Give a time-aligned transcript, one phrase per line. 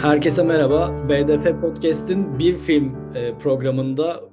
[0.00, 1.08] Herkese merhaba.
[1.08, 4.24] BDF Podcast'in bir film e, programında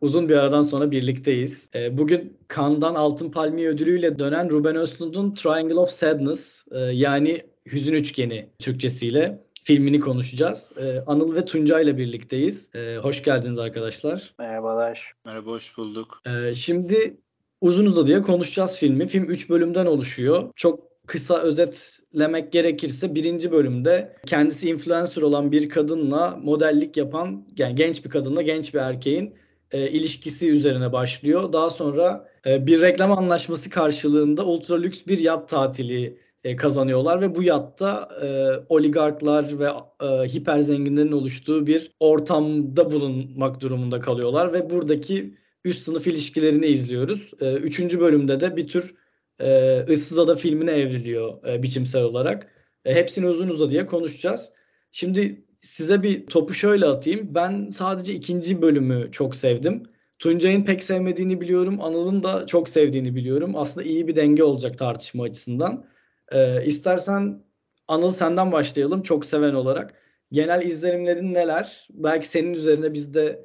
[0.00, 1.68] uzun bir aradan sonra birlikteyiz.
[1.74, 7.42] E, bugün Cannes'dan Altın Palmiye ödülüyle dönen Ruben Östlund'un Triangle of Sadness e, yani
[7.72, 10.78] Hüzün Üçgeni Türkçesiyle filmini konuşacağız.
[11.06, 12.70] Anıl ve Tunca ile birlikteyiz.
[13.02, 14.34] Hoş geldiniz arkadaşlar.
[14.38, 15.12] Merhabalar.
[15.24, 16.22] Merhaba, hoş bulduk.
[16.54, 17.16] Şimdi
[17.60, 19.06] uzun uzadıya konuşacağız filmi.
[19.06, 20.52] Film 3 bölümden oluşuyor.
[20.56, 28.04] Çok kısa özetlemek gerekirse birinci bölümde kendisi influencer olan bir kadınla modellik yapan yani genç
[28.04, 29.34] bir kadınla genç bir erkeğin
[29.72, 31.52] e, ilişkisi üzerine başlıyor.
[31.52, 37.34] Daha sonra e, bir reklam anlaşması karşılığında ultra lüks bir yat tatili e, kazanıyorlar ve
[37.34, 38.26] bu yatta e,
[38.68, 39.68] oligarklar ve
[40.02, 45.34] e, hiper zenginlerin oluştuğu bir ortamda bulunmak durumunda kalıyorlar ve buradaki
[45.64, 47.30] üst sınıf ilişkilerini izliyoruz.
[47.40, 48.94] E, üçüncü bölümde de bir tür
[49.40, 52.52] e, Issız Ada filmine evriliyor e, biçimsel olarak.
[52.84, 54.50] E, hepsini uzun uzadıya konuşacağız.
[54.92, 57.34] Şimdi size bir topu şöyle atayım.
[57.34, 59.82] Ben sadece ikinci bölümü çok sevdim.
[60.18, 61.80] Tuncay'ın pek sevmediğini biliyorum.
[61.80, 63.52] Anıl'ın da çok sevdiğini biliyorum.
[63.56, 65.84] Aslında iyi bir denge olacak tartışma açısından.
[66.32, 67.46] E, istersen
[67.88, 69.94] Anıl senden başlayalım çok seven olarak.
[70.32, 71.88] Genel izlenimlerin neler?
[71.90, 73.44] Belki senin üzerine biz de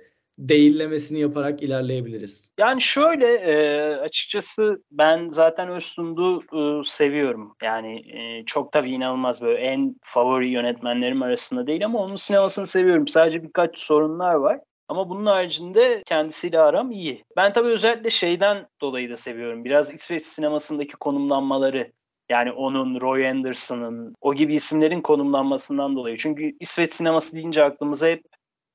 [0.49, 2.49] değillemesini yaparak ilerleyebiliriz.
[2.59, 7.55] Yani şöyle e, açıkçası ben zaten Öztund'u e, seviyorum.
[7.63, 13.07] Yani e, çok tabii inanılmaz böyle en favori yönetmenlerim arasında değil ama onun sinemasını seviyorum.
[13.07, 14.59] Sadece birkaç sorunlar var.
[14.87, 17.23] Ama bunun haricinde kendisiyle aram iyi.
[17.37, 19.65] Ben tabii özellikle şeyden dolayı da seviyorum.
[19.65, 21.91] Biraz İsveç sinemasındaki konumlanmaları.
[22.29, 26.17] Yani onun, Roy Anderson'ın, o gibi isimlerin konumlanmasından dolayı.
[26.17, 28.23] Çünkü İsveç sineması deyince aklımıza hep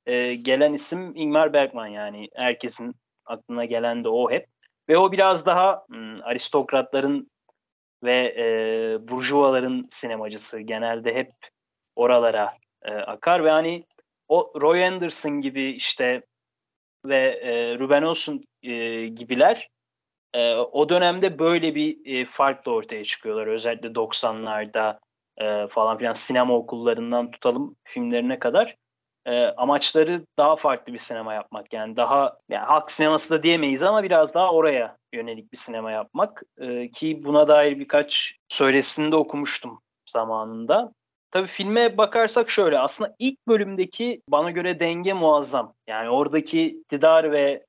[0.06, 4.46] e, gelen isim Ingmar Bergman yani herkesin aklına gelen de o hep.
[4.88, 7.30] Ve o biraz daha hmm, aristokratların
[8.04, 10.60] ve e, burjuvaların sinemacısı.
[10.60, 11.28] Genelde hep
[11.96, 13.84] oralara e, akar ve hani
[14.28, 16.22] o Roy Anderson gibi işte
[17.04, 19.68] ve e, Ruben Olsen e, gibiler
[20.34, 23.46] e, o dönemde böyle bir e, farkla ortaya çıkıyorlar.
[23.46, 24.98] Özellikle 90'larda
[25.38, 28.76] e, falan filan sinema okullarından tutalım filmlerine kadar
[29.26, 31.72] e, amaçları daha farklı bir sinema yapmak.
[31.72, 36.42] Yani daha yani halk sineması da diyemeyiz ama biraz daha oraya yönelik bir sinema yapmak.
[36.58, 40.92] E, ki buna dair birkaç söyleşisini okumuştum zamanında.
[41.30, 45.74] Tabii filme bakarsak şöyle aslında ilk bölümdeki bana göre denge muazzam.
[45.86, 47.64] Yani oradaki iktidar ve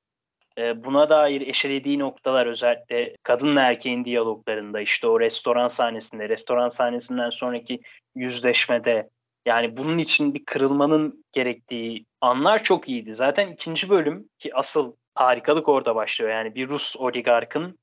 [0.58, 7.30] e, buna dair eşelediği noktalar özellikle kadınla erkeğin diyaloglarında işte o restoran sahnesinde, restoran sahnesinden
[7.30, 7.80] sonraki
[8.14, 9.08] yüzleşmede
[9.46, 13.14] yani bunun için bir kırılmanın gerektiği anlar çok iyiydi.
[13.14, 16.30] Zaten ikinci bölüm ki asıl harikalık orada başlıyor.
[16.30, 17.78] Yani bir Rus oligarkın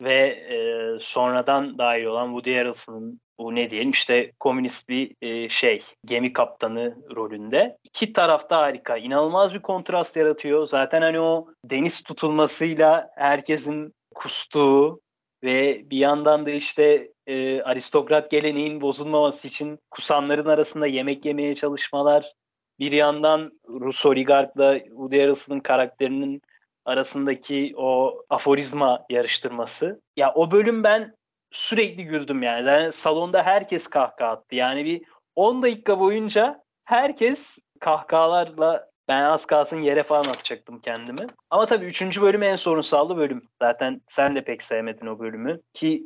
[0.00, 0.56] ve e,
[1.04, 6.96] sonradan dahil olan Woody Harrelson'ın bu ne diyelim işte komünist bir e, şey gemi kaptanı
[7.16, 7.76] rolünde.
[7.84, 8.96] İki tarafta harika.
[8.96, 10.66] inanılmaz bir kontrast yaratıyor.
[10.66, 15.00] Zaten hani o deniz tutulmasıyla herkesin kustuğu
[15.44, 22.32] ve bir yandan da işte e, aristokrat geleneğin bozulmaması için kusanların arasında yemek yemeye çalışmalar,
[22.78, 26.42] bir yandan Rus oligarkla Woody Harrelson'ın karakterinin
[26.84, 30.00] arasındaki o aforizma yarıştırması.
[30.16, 31.14] Ya o bölüm ben
[31.52, 32.68] sürekli güldüm yani.
[32.68, 34.54] yani salonda herkes kahkaha attı.
[34.54, 35.02] Yani bir
[35.34, 41.26] 10 dakika boyunca herkes kahkahalarla ben az kalsın yere falan atacaktım kendimi.
[41.50, 42.20] Ama tabii 3.
[42.20, 43.42] bölüm en sorunsallı bölüm.
[43.62, 45.60] Zaten sen de pek sevmedin o bölümü.
[45.72, 46.02] Ki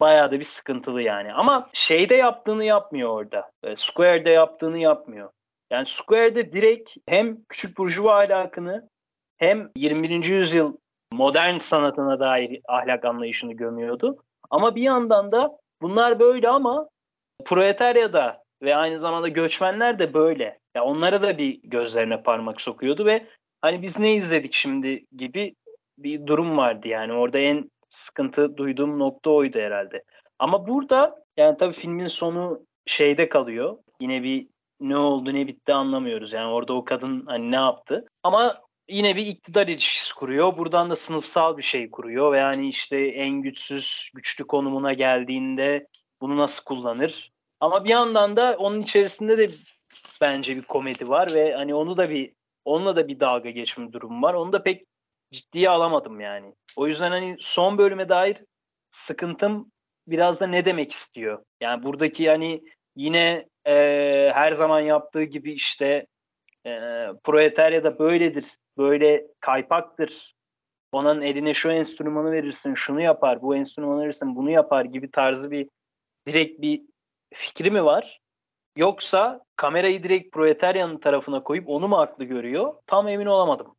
[0.00, 1.32] bayağı da bir sıkıntılı yani.
[1.32, 3.50] Ama şeyde yaptığını yapmıyor orada.
[3.62, 5.30] E, Square'de yaptığını yapmıyor.
[5.70, 8.88] Yani Square'de direkt hem küçük burjuva ahlakını
[9.38, 10.24] hem 21.
[10.24, 10.76] yüzyıl
[11.12, 14.18] modern sanatına dair ahlak anlayışını gömüyordu.
[14.50, 16.88] Ama bir yandan da bunlar böyle ama
[17.44, 20.58] proletaryada ve aynı zamanda göçmenler de böyle.
[20.76, 23.26] Ya onlara da bir gözlerine parmak sokuyordu ve
[23.62, 25.54] hani biz ne izledik şimdi gibi
[25.98, 30.04] bir durum vardı yani orada en sıkıntı duyduğum nokta oydu herhalde.
[30.38, 33.78] Ama burada yani tabii filmin sonu şeyde kalıyor.
[34.00, 34.48] Yine bir
[34.80, 36.32] ne oldu ne bitti anlamıyoruz.
[36.32, 38.04] Yani orada o kadın hani ne yaptı.
[38.22, 38.58] Ama
[38.88, 40.58] yine bir iktidar ilişkisi kuruyor.
[40.58, 42.32] Buradan da sınıfsal bir şey kuruyor.
[42.32, 45.86] Ve yani işte en güçsüz, güçlü konumuna geldiğinde
[46.20, 47.30] bunu nasıl kullanır?
[47.60, 49.46] Ama bir yandan da onun içerisinde de
[50.20, 52.32] bence bir komedi var ve hani onu da bir
[52.64, 54.34] onunla da bir dalga geçme durumu var.
[54.34, 54.86] Onu da pek
[55.30, 56.54] ciddiye alamadım yani.
[56.76, 58.44] O yüzden hani son bölüme dair
[58.90, 59.72] sıkıntım
[60.06, 61.44] biraz da ne demek istiyor?
[61.60, 62.62] Yani buradaki yani
[62.96, 63.72] yine e,
[64.34, 66.06] her zaman yaptığı gibi işte
[66.66, 66.70] e,
[67.24, 68.46] proletarya da böyledir,
[68.78, 70.34] böyle kaypaktır.
[70.92, 75.68] Onun eline şu enstrümanı verirsin, şunu yapar, bu enstrümanı verirsin, bunu yapar gibi tarzı bir
[76.26, 76.82] direkt bir
[77.34, 78.20] fikri mi var?
[78.76, 82.74] Yoksa kamerayı direkt Proletaryan'ın tarafına koyup onu mu haklı görüyor?
[82.86, 83.76] Tam emin olamadım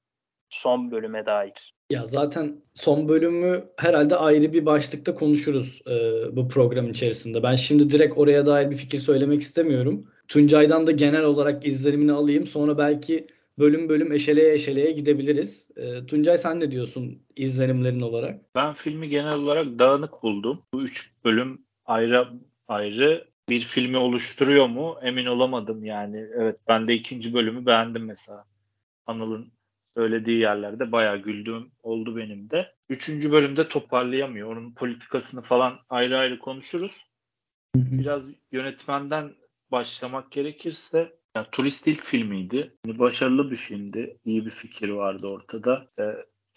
[0.50, 1.76] son bölüme dair.
[1.90, 5.96] Ya zaten son bölümü herhalde ayrı bir başlıkta konuşuruz e,
[6.36, 7.44] bu program içerisinde.
[7.44, 10.08] Ben şimdi direkt oraya dair bir fikir söylemek istemiyorum.
[10.28, 12.48] Tuncay'dan da genel olarak izlenimini alayım.
[12.48, 13.28] Sonra belki
[13.60, 15.70] bölüm bölüm eşeleye eşeleye gidebiliriz.
[15.78, 18.56] E, Tuncay sen ne diyorsun izlenimlerin olarak?
[18.56, 20.62] Ben filmi genel olarak dağınık buldum.
[20.74, 22.28] Bu üç bölüm ayrı
[22.68, 26.26] ayrı bir filmi oluşturuyor mu emin olamadım yani.
[26.36, 28.46] Evet ben de ikinci bölümü beğendim mesela.
[29.08, 29.52] Anıl'ın
[29.96, 32.76] söylediği yerlerde bayağı güldüğüm oldu benim de.
[32.90, 34.52] Üçüncü bölümde toparlayamıyor.
[34.52, 37.06] Onun politikasını falan ayrı ayrı konuşuruz.
[37.76, 39.36] Biraz yönetmenden
[39.72, 42.78] başlamak gerekirse ya, turist ilk filmiydi.
[42.86, 44.18] Yani başarılı bir filmdi.
[44.26, 45.88] İyi bir fikir vardı ortada.
[46.00, 46.04] E,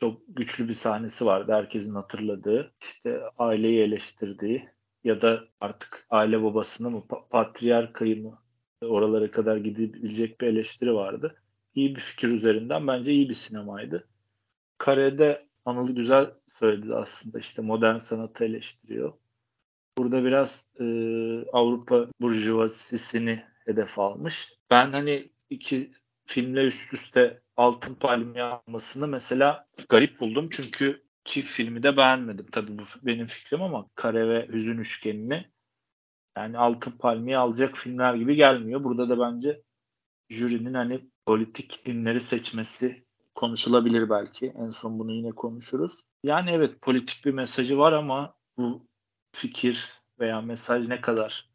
[0.00, 2.74] çok güçlü bir sahnesi vardı herkesin hatırladığı.
[2.82, 4.68] İşte aileyi eleştirdiği
[5.04, 8.38] ya da artık aile babasını mı patriarkayı mı
[8.82, 11.42] oralara kadar gidebilecek bir eleştiri vardı.
[11.78, 14.08] İyi bir fikir üzerinden bence iyi bir sinemaydı.
[14.78, 19.12] Karede Anıl güzel söyledi aslında işte modern sanatı eleştiriyor.
[19.98, 20.84] Burada biraz e,
[21.52, 24.52] Avrupa burjuvazisini hedef almış.
[24.70, 25.90] Ben hani iki
[26.26, 30.48] filmle üst üste Altın Palmiye almasını mesela garip buldum.
[30.52, 32.46] Çünkü çift filmi de beğenmedim.
[32.52, 35.50] Tabii bu benim fikrim ama Kare ve Hüzün Üçgeni'ni
[36.36, 38.84] yani Altın Palmiye alacak filmler gibi gelmiyor.
[38.84, 39.62] Burada da bence
[40.30, 43.02] jürinin hani politik filmleri seçmesi
[43.34, 44.52] konuşulabilir belki.
[44.58, 46.00] En son bunu yine konuşuruz.
[46.24, 48.86] Yani evet politik bir mesajı var ama bu
[49.32, 51.48] fikir veya mesaj ne kadar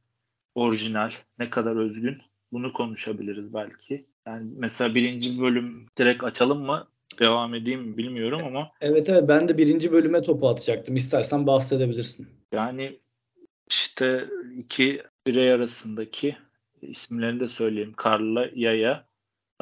[0.56, 2.18] orijinal, ne kadar özgün
[2.52, 4.06] bunu konuşabiliriz belki.
[4.28, 6.88] Yani mesela birinci bölüm direkt açalım mı?
[7.20, 8.72] Devam edeyim mi bilmiyorum ama.
[8.81, 10.96] Evet evet ben de birinci bölüme topu atacaktım.
[10.96, 12.28] İstersen bahsedebilirsin.
[12.54, 13.00] Yani
[13.70, 14.25] işte
[14.58, 16.38] iki birey arasındaki
[16.81, 17.94] isimlerini de söyleyeyim.
[17.98, 19.12] Karla Yaya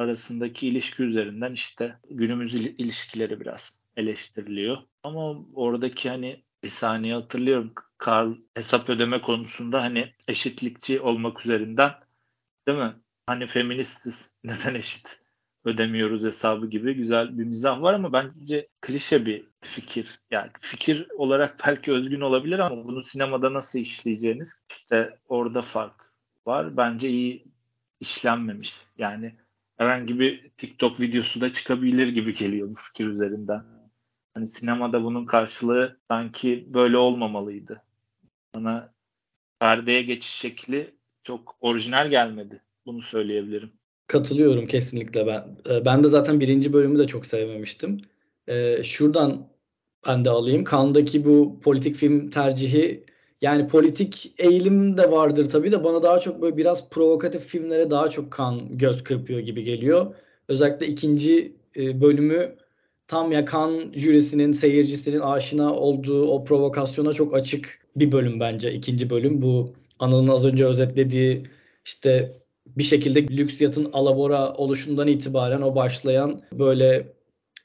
[0.02, 4.78] arasındaki ilişki üzerinden işte günümüz ilişkileri biraz eleştiriliyor.
[5.02, 7.72] Ama oradaki hani bir saniye hatırlıyorum.
[7.98, 11.92] Karl hesap ödeme konusunda hani eşitlikçi olmak üzerinden
[12.68, 12.94] değil mi?
[13.26, 15.22] Hani feministiz neden eşit
[15.64, 20.20] ödemiyoruz hesabı gibi güzel bir mizah var ama bence klişe bir fikir.
[20.30, 26.12] Yani fikir olarak belki özgün olabilir ama bunu sinemada nasıl işleyeceğiniz işte orada fark
[26.46, 26.76] var.
[26.76, 27.44] Bence iyi
[28.00, 28.74] işlenmemiş.
[28.98, 29.36] Yani
[29.76, 33.64] herhangi bir TikTok videosu da çıkabilir gibi geliyor bu fikir üzerinden.
[34.34, 37.82] Hani sinemada bunun karşılığı sanki böyle olmamalıydı.
[38.54, 38.92] Bana
[39.60, 42.62] perdeye geçiş şekli çok orijinal gelmedi.
[42.86, 43.72] Bunu söyleyebilirim.
[44.06, 45.58] Katılıyorum kesinlikle ben.
[45.70, 48.00] Ee, ben de zaten birinci bölümü de çok sevmemiştim.
[48.46, 49.48] Ee, şuradan
[50.06, 50.64] ben de alayım.
[50.64, 53.04] Kandaki bu politik film tercihi
[53.42, 58.10] yani politik eğilim de vardır tabii de bana daha çok böyle biraz provokatif filmlere daha
[58.10, 60.14] çok kan göz kırpıyor gibi geliyor.
[60.48, 62.56] Özellikle ikinci e, bölümü
[63.06, 69.10] tam ya kan jürisinin, seyircisinin aşina olduğu o provokasyona çok açık bir bölüm bence ikinci
[69.10, 69.42] bölüm.
[69.42, 71.46] Bu Anıl'ın az önce özetlediği
[71.84, 72.32] işte
[72.66, 77.12] bir şekilde lüks yatın alabora oluşundan itibaren o başlayan böyle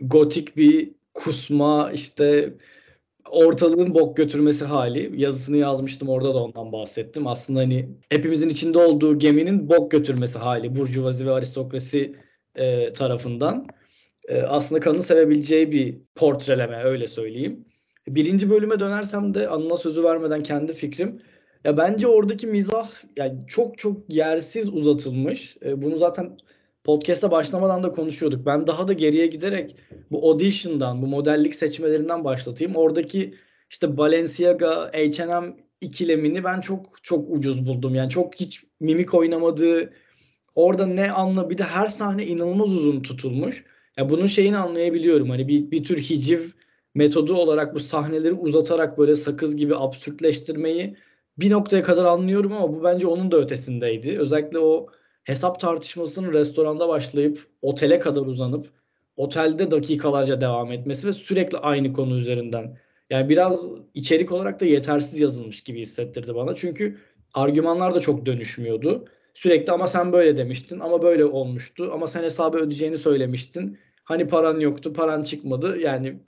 [0.02, 2.54] gotik bir kusma işte
[3.32, 5.22] ortalığın bok götürmesi hali.
[5.22, 7.28] Yazısını yazmıştım orada da ondan bahsettim.
[7.28, 10.76] Aslında hani hepimizin içinde olduğu geminin bok götürmesi hali.
[10.76, 12.16] Burjuvazi ve aristokrasi
[12.56, 13.68] e, tarafından.
[14.28, 17.66] E, aslında kanın sevebileceği bir portreleme öyle söyleyeyim.
[18.08, 21.22] Birinci bölüme dönersem de anına sözü vermeden kendi fikrim.
[21.64, 25.58] Ya bence oradaki mizah yani çok çok yersiz uzatılmış.
[25.66, 26.38] E, bunu zaten
[26.88, 28.46] podcast'a başlamadan da konuşuyorduk.
[28.46, 29.76] Ben daha da geriye giderek
[30.12, 32.76] bu audition'dan, bu modellik seçmelerinden başlatayım.
[32.76, 33.34] Oradaki
[33.70, 37.96] işte Balenciaga, H&M ikilemini ben çok çok ucuz buldum.
[37.96, 39.94] Yani çok hiç mimik oynamadığı,
[40.56, 43.64] orada ne anla bir de her sahne inanılmaz uzun tutulmuş.
[43.98, 45.30] Ya bunun şeyini anlayabiliyorum.
[45.30, 46.42] Hani bir, bir tür hiciv
[46.96, 50.96] metodu olarak bu sahneleri uzatarak böyle sakız gibi absürtleştirmeyi
[51.38, 54.20] bir noktaya kadar anlıyorum ama bu bence onun da ötesindeydi.
[54.20, 54.88] Özellikle o
[55.28, 58.70] hesap tartışmasının restoranda başlayıp otele kadar uzanıp
[59.18, 62.78] otelde dakikalarca devam etmesi ve sürekli aynı konu üzerinden.
[63.10, 66.56] Yani biraz içerik olarak da yetersiz yazılmış gibi hissettirdi bana.
[66.56, 66.98] Çünkü
[67.34, 69.06] argümanlar da çok dönüşmüyordu.
[69.34, 73.78] Sürekli ama sen böyle demiştin ama böyle olmuştu ama sen hesabı ödeyeceğini söylemiştin.
[74.04, 75.80] Hani paran yoktu, paran çıkmadı.
[75.80, 76.20] Yani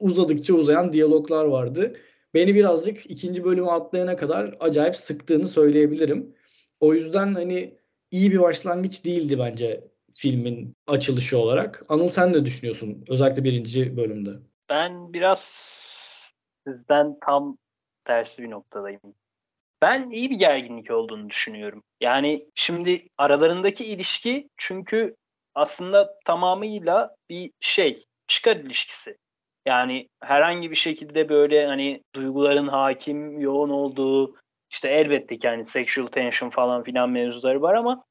[0.00, 1.96] uzadıkça uzayan diyaloglar vardı.
[2.34, 6.34] Beni birazcık ikinci bölümü atlayana kadar acayip sıktığını söyleyebilirim.
[6.80, 7.83] O yüzden hani
[8.14, 11.84] iyi bir başlangıç değildi bence filmin açılışı olarak.
[11.88, 13.04] Anıl sen ne düşünüyorsun?
[13.08, 14.30] Özellikle birinci bölümde.
[14.68, 15.40] Ben biraz
[16.66, 17.58] sizden tam
[18.04, 19.00] tersi bir noktadayım.
[19.82, 21.82] Ben iyi bir gerginlik olduğunu düşünüyorum.
[22.00, 25.16] Yani şimdi aralarındaki ilişki çünkü
[25.54, 29.16] aslında tamamıyla bir şey, çıkar ilişkisi.
[29.66, 34.36] Yani herhangi bir şekilde böyle hani duyguların hakim, yoğun olduğu
[34.74, 38.04] işte elbette ki hani sexual tension falan filan mevzuları var ama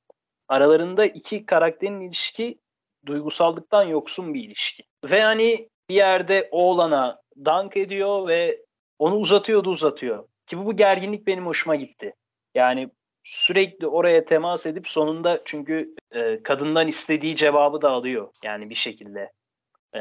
[0.48, 2.60] aralarında iki karakterin ilişki
[3.05, 4.84] duygusallıktan yoksun bir ilişki.
[5.03, 8.62] Ve hani bir yerde oğlana dank ediyor ve
[9.00, 10.27] onu uzatıyordu uzatıyor.
[10.48, 12.13] Ki bu, bu gerginlik benim hoşuma gitti.
[12.55, 12.89] Yani
[13.24, 19.32] sürekli oraya temas edip sonunda çünkü e, kadından istediği cevabı da alıyor yani bir şekilde.
[19.93, 20.00] E,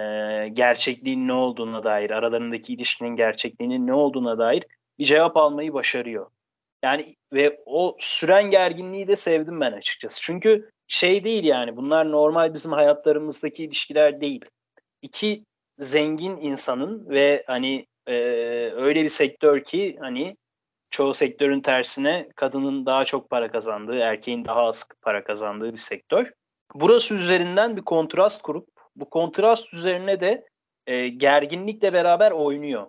[0.48, 4.64] gerçekliğin ne olduğuna dair, aralarındaki ilişkinin gerçekliğinin ne olduğuna dair
[4.98, 6.26] bir cevap almayı başarıyor.
[6.82, 10.20] Yani ve o süren gerginliği de sevdim ben açıkçası.
[10.22, 14.44] Çünkü şey değil yani bunlar normal bizim hayatlarımızdaki ilişkiler değil.
[15.02, 15.44] İki
[15.78, 18.14] zengin insanın ve hani e,
[18.74, 20.36] öyle bir sektör ki hani
[20.90, 26.32] çoğu sektörün tersine kadının daha çok para kazandığı, erkeğin daha az para kazandığı bir sektör.
[26.74, 30.46] Burası üzerinden bir kontrast kurup bu kontrast üzerine de
[30.86, 32.86] e, gerginlikle beraber oynuyor.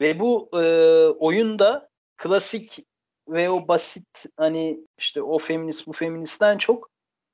[0.00, 0.64] Ve bu e,
[1.06, 2.84] oyunda klasik
[3.30, 6.90] ve o basit hani işte o feminist bu feministten çok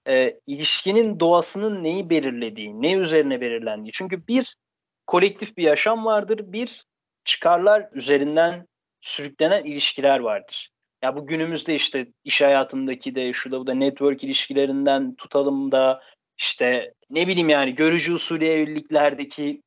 [0.09, 3.93] e, ilişkinin doğasının neyi belirlediği, ne üzerine belirlendiği.
[3.93, 4.57] Çünkü bir
[5.07, 6.85] kolektif bir yaşam vardır, bir
[7.25, 8.67] çıkarlar üzerinden
[9.01, 10.71] sürüklenen ilişkiler vardır.
[11.03, 16.03] Ya bu günümüzde işte iş hayatındaki de şu da bu da network ilişkilerinden tutalım da
[16.39, 19.63] işte ne bileyim yani görücü usulü evliliklerdeki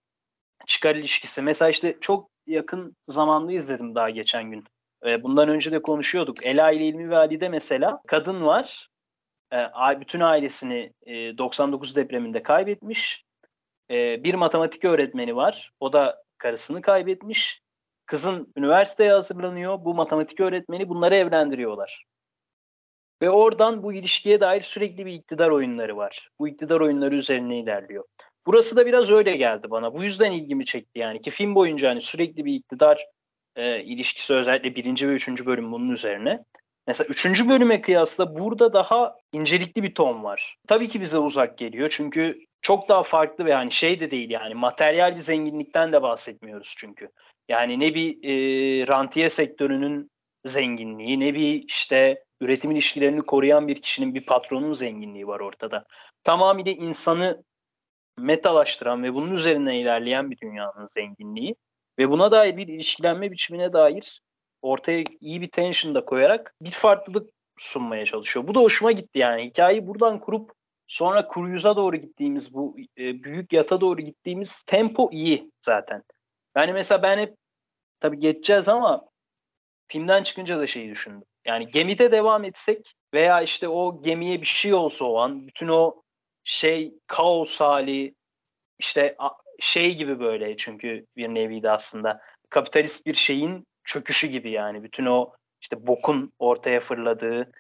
[0.68, 1.42] çıkar ilişkisi.
[1.42, 4.64] Mesela işte çok yakın zamanda izledim daha geçen gün.
[5.04, 6.46] Bundan önce de konuşuyorduk.
[6.46, 8.90] Ela ile İlmi ve Ali'de mesela kadın var.
[10.00, 13.24] Bütün ailesini 99 depreminde kaybetmiş.
[13.90, 15.72] Bir matematik öğretmeni var.
[15.80, 17.62] O da karısını kaybetmiş.
[18.06, 19.86] Kızın üniversiteye hazırlanıyor.
[19.86, 22.06] Bu matematik öğretmeni bunları evlendiriyorlar.
[23.22, 26.30] Ve oradan bu ilişkiye dair sürekli bir iktidar oyunları var.
[26.40, 28.04] Bu iktidar oyunları üzerine ilerliyor.
[28.46, 29.94] Burası da biraz öyle geldi bana.
[29.94, 33.06] Bu yüzden ilgimi çekti yani ki film boyunca hani sürekli bir iktidar
[33.60, 36.44] e, ilişkisi özellikle birinci ve üçüncü bölüm bunun üzerine.
[36.88, 40.58] Mesela üçüncü bölüme kıyasla burada daha incelikli bir ton var.
[40.68, 44.54] Tabii ki bize uzak geliyor çünkü çok daha farklı ve yani şey de değil yani
[44.54, 47.10] materyal bir zenginlikten de bahsetmiyoruz çünkü.
[47.50, 50.12] Yani ne bir e, rantiye sektörünün
[50.46, 55.86] zenginliği ne bir işte üretim ilişkilerini koruyan bir kişinin bir patronun zenginliği var ortada.
[56.24, 57.44] Tamamıyla insanı
[58.18, 61.56] metalaştıran ve bunun üzerine ilerleyen bir dünyanın zenginliği
[62.00, 64.22] ve buna dair bir ilişkilenme biçimine dair
[64.62, 67.30] ortaya iyi bir tension da koyarak bir farklılık
[67.60, 68.48] sunmaya çalışıyor.
[68.48, 69.46] Bu da hoşuma gitti yani.
[69.46, 70.52] Hikayeyi buradan kurup
[70.88, 76.04] sonra kuruyuza doğru gittiğimiz bu e, büyük yata doğru gittiğimiz tempo iyi zaten.
[76.56, 77.36] Yani mesela ben hep
[78.00, 79.10] tabii geçeceğiz ama
[79.88, 81.28] filmden çıkınca da şeyi düşündüm.
[81.46, 86.02] Yani gemide devam etsek veya işte o gemiye bir şey olsa o an bütün o
[86.44, 88.16] şey kaos hali
[88.80, 89.16] işte
[89.60, 95.06] şey gibi böyle çünkü bir nevi de aslında kapitalist bir şeyin çöküşü gibi yani bütün
[95.06, 97.52] o işte bokun ortaya fırladığı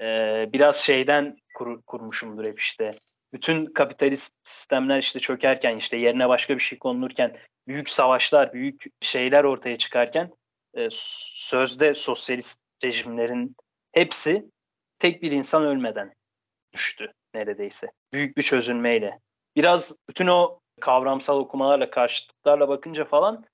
[0.00, 0.04] e,
[0.52, 2.90] biraz şeyden kur, kurmuşumdur hep işte
[3.32, 7.36] bütün kapitalist sistemler işte çökerken işte yerine başka bir şey konulurken
[7.68, 10.32] büyük savaşlar büyük şeyler ortaya çıkarken
[10.76, 13.56] e, sözde sosyalist rejimlerin
[13.92, 14.44] hepsi
[14.98, 16.12] tek bir insan ölmeden
[16.72, 17.86] düştü neredeyse.
[18.12, 19.18] Büyük bir çözülmeyle.
[19.56, 23.44] Biraz bütün o kavramsal okumalarla, karşıtlıklarla bakınca falan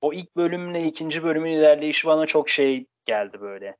[0.00, 3.76] o ilk bölümle ikinci bölümün ilerleyişi bana çok şey geldi böyle.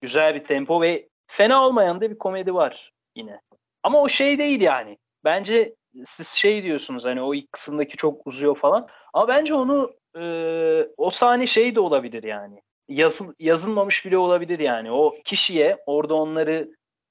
[0.00, 3.40] Güzel bir tempo ve fena olmayan da bir komedi var yine.
[3.82, 4.98] Ama o şey değil yani.
[5.24, 5.74] Bence
[6.06, 8.88] siz şey diyorsunuz hani o ilk kısımdaki çok uzuyor falan.
[9.12, 10.24] Ama bence onu e,
[10.96, 12.60] o sahne şey de olabilir yani.
[12.88, 14.92] Yazıl, yazılmamış bile olabilir yani.
[14.92, 16.68] O kişiye orada onları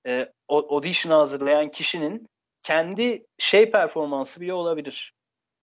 [0.07, 2.27] e, audition hazırlayan kişinin
[2.63, 5.13] kendi şey performansı bile olabilir.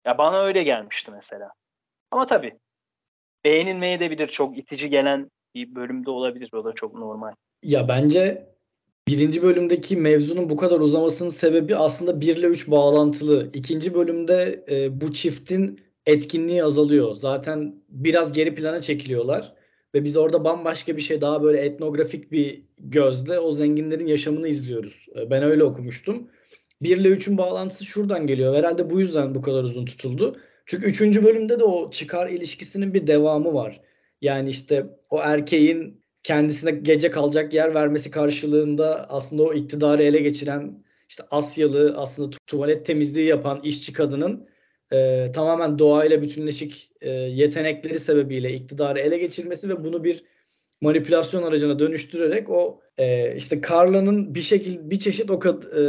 [0.06, 1.52] Ya bana öyle gelmişti mesela.
[2.10, 2.58] Ama tabii
[3.44, 4.28] beğenilmeye de bilir.
[4.28, 6.50] Çok itici gelen bir bölümde olabilir.
[6.52, 7.32] O da çok normal.
[7.62, 8.52] Ya bence
[9.08, 13.50] birinci bölümdeki mevzunun bu kadar uzamasının sebebi aslında 1 ile 3 bağlantılı.
[13.54, 17.16] İkinci bölümde e, bu çiftin etkinliği azalıyor.
[17.16, 19.54] Zaten biraz geri plana çekiliyorlar
[19.94, 25.06] ve biz orada bambaşka bir şey daha böyle etnografik bir gözle o zenginlerin yaşamını izliyoruz.
[25.16, 26.30] E, ben öyle okumuştum.
[26.82, 28.54] 1 ile 3'ün bağlantısı şuradan geliyor.
[28.54, 30.36] Herhalde bu yüzden bu kadar uzun tutuldu.
[30.66, 31.22] Çünkü 3.
[31.22, 33.80] bölümde de o çıkar ilişkisinin bir devamı var.
[34.20, 40.84] Yani işte o erkeğin kendisine gece kalacak yer vermesi karşılığında aslında o iktidarı ele geçiren
[41.08, 44.48] işte Asyalı aslında tuvalet temizliği yapan işçi kadının
[44.92, 50.24] e, tamamen doğayla bütünleşik e, yetenekleri sebebiyle iktidarı ele geçirmesi ve bunu bir
[50.82, 55.82] manipülasyon aracına dönüştürerek o e, işte Carla'nın bir şekilde bir çeşit o kad, e,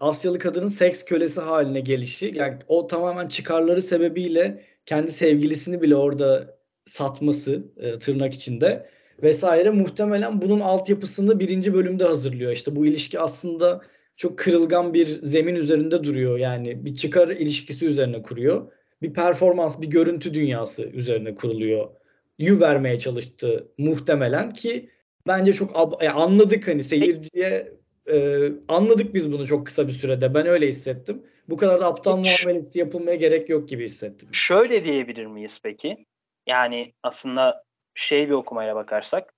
[0.00, 6.56] Asyalı kadının seks kölesi haline gelişi yani o tamamen çıkarları sebebiyle kendi sevgilisini bile orada
[6.84, 8.86] satması e, tırnak içinde
[9.22, 12.52] vesaire muhtemelen bunun altyapısını birinci bölümde hazırlıyor.
[12.52, 13.80] İşte bu ilişki aslında
[14.16, 16.38] çok kırılgan bir zemin üzerinde duruyor.
[16.38, 18.72] Yani bir çıkar ilişkisi üzerine kuruyor.
[19.02, 21.88] Bir performans, bir görüntü dünyası üzerine kuruluyor.
[22.38, 24.90] Yu vermeye çalıştı muhtemelen ki
[25.26, 27.72] bence çok ab- yani anladık hani seyirciye
[28.10, 30.34] e, anladık biz bunu çok kısa bir sürede.
[30.34, 31.26] Ben öyle hissettim.
[31.48, 34.28] Bu kadar da aptal Hiç- muamelesi yapılmaya gerek yok gibi hissettim.
[34.32, 36.06] Şöyle diyebilir miyiz peki?
[36.46, 37.64] Yani aslında
[37.94, 39.32] şey bir okumaya bakarsak.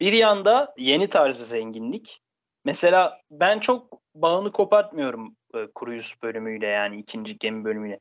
[0.00, 2.20] Bir yanda yeni tarz bir zenginlik.
[2.64, 7.98] Mesela ben çok bağını kopartmıyorum e, Cruise bölümüyle yani ikinci gemi bölümüyle.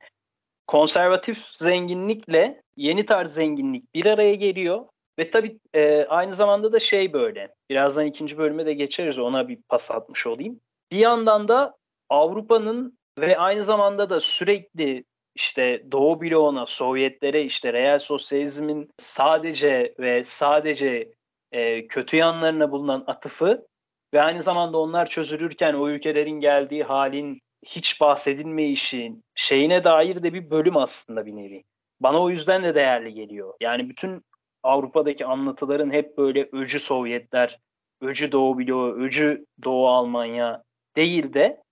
[0.67, 4.86] Konservatif zenginlikle yeni tarz zenginlik bir araya geliyor.
[5.20, 7.53] Ve tabii e, aynı zamanda da şey böyle.
[7.70, 10.60] Birazdan ikinci bölüme de geçeriz ona bir pas atmış olayım.
[10.91, 11.75] Bir yandan da
[12.10, 15.03] Avrupa'nın ve aynı zamanda da sürekli
[15.36, 21.12] işte Doğu bloğuna, Sovyetlere, işte real sosyalizmin sadece ve sadece
[21.51, 23.67] e, kötü yanlarına bulunan atıfı
[24.13, 30.50] ve aynı zamanda onlar çözülürken o ülkelerin geldiği halin hiç bahsedilmeyişin şeyine dair de bir
[30.50, 31.63] bölüm aslında bir nevi.
[32.00, 33.53] Bana o yüzden de değerli geliyor.
[33.62, 34.25] Yani bütün
[34.63, 37.60] Avrupa'daki anlatıların hep böyle öcü Sovyetler,
[38.01, 40.63] öcü Doğu bloğu, öcü Doğu Almanya
[40.96, 41.63] değil de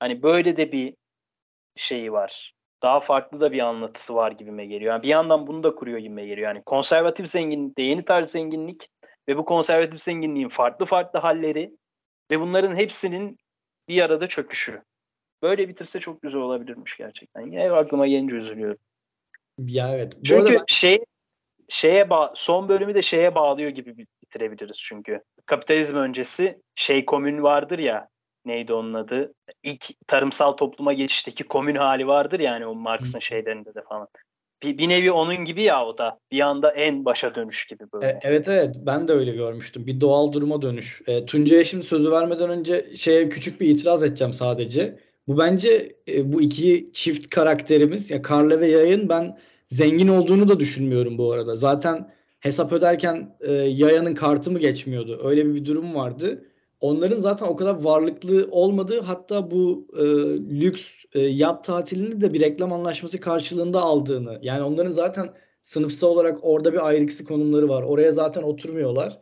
[0.00, 0.94] hani böyle de bir
[1.76, 2.54] şeyi var.
[2.82, 4.92] Daha farklı da bir anlatısı var gibime geliyor.
[4.92, 6.48] Yani bir yandan bunu da kuruyor gibime geliyor.
[6.48, 8.88] Yani konservatif zenginlik yeni tarz zenginlik
[9.28, 11.76] ve bu konservatif zenginliğin farklı farklı halleri
[12.30, 13.38] ve bunların hepsinin
[13.88, 14.82] bir arada çöküşü.
[15.42, 17.46] Böyle bitirse çok güzel olabilirmiş gerçekten.
[17.46, 18.78] Ya aklıma gelince üzülüyorum.
[19.58, 20.16] Ya evet.
[20.16, 21.04] Bu Çünkü ben- şey
[21.68, 25.22] şeye ba- son bölümü de şeye bağlıyor gibi bitirebiliriz çünkü.
[25.46, 28.08] Kapitalizm öncesi şey komün vardır ya
[28.44, 29.34] neydi onun adı?
[29.62, 34.08] İlk tarımsal topluma geçişteki komün hali vardır yani o Marx'ın şeylerinde de falan.
[34.62, 36.18] Bir, bir nevi onun gibi ya o da.
[36.32, 38.06] Bir anda en başa dönüş gibi böyle.
[38.06, 39.86] E, Evet evet ben de öyle görmüştüm.
[39.86, 41.02] Bir doğal duruma dönüş.
[41.06, 44.98] E, Tuncay'a şimdi sözü vermeden önce şeye küçük bir itiraz edeceğim sadece.
[45.28, 50.60] Bu bence e, bu iki çift karakterimiz ya Karla ve Yayın ben zengin olduğunu da
[50.60, 51.56] düşünmüyorum bu arada.
[51.56, 55.20] Zaten hesap öderken e, Yaya'nın kartı mı geçmiyordu?
[55.24, 56.44] Öyle bir, bir durum vardı.
[56.80, 60.02] Onların zaten o kadar varlıklı olmadığı hatta bu e,
[60.60, 64.38] lüks e, yat tatilini de bir reklam anlaşması karşılığında aldığını.
[64.42, 65.28] Yani onların zaten
[65.62, 67.82] sınıfsal olarak orada bir ayrıksı konumları var.
[67.82, 69.18] Oraya zaten oturmuyorlar.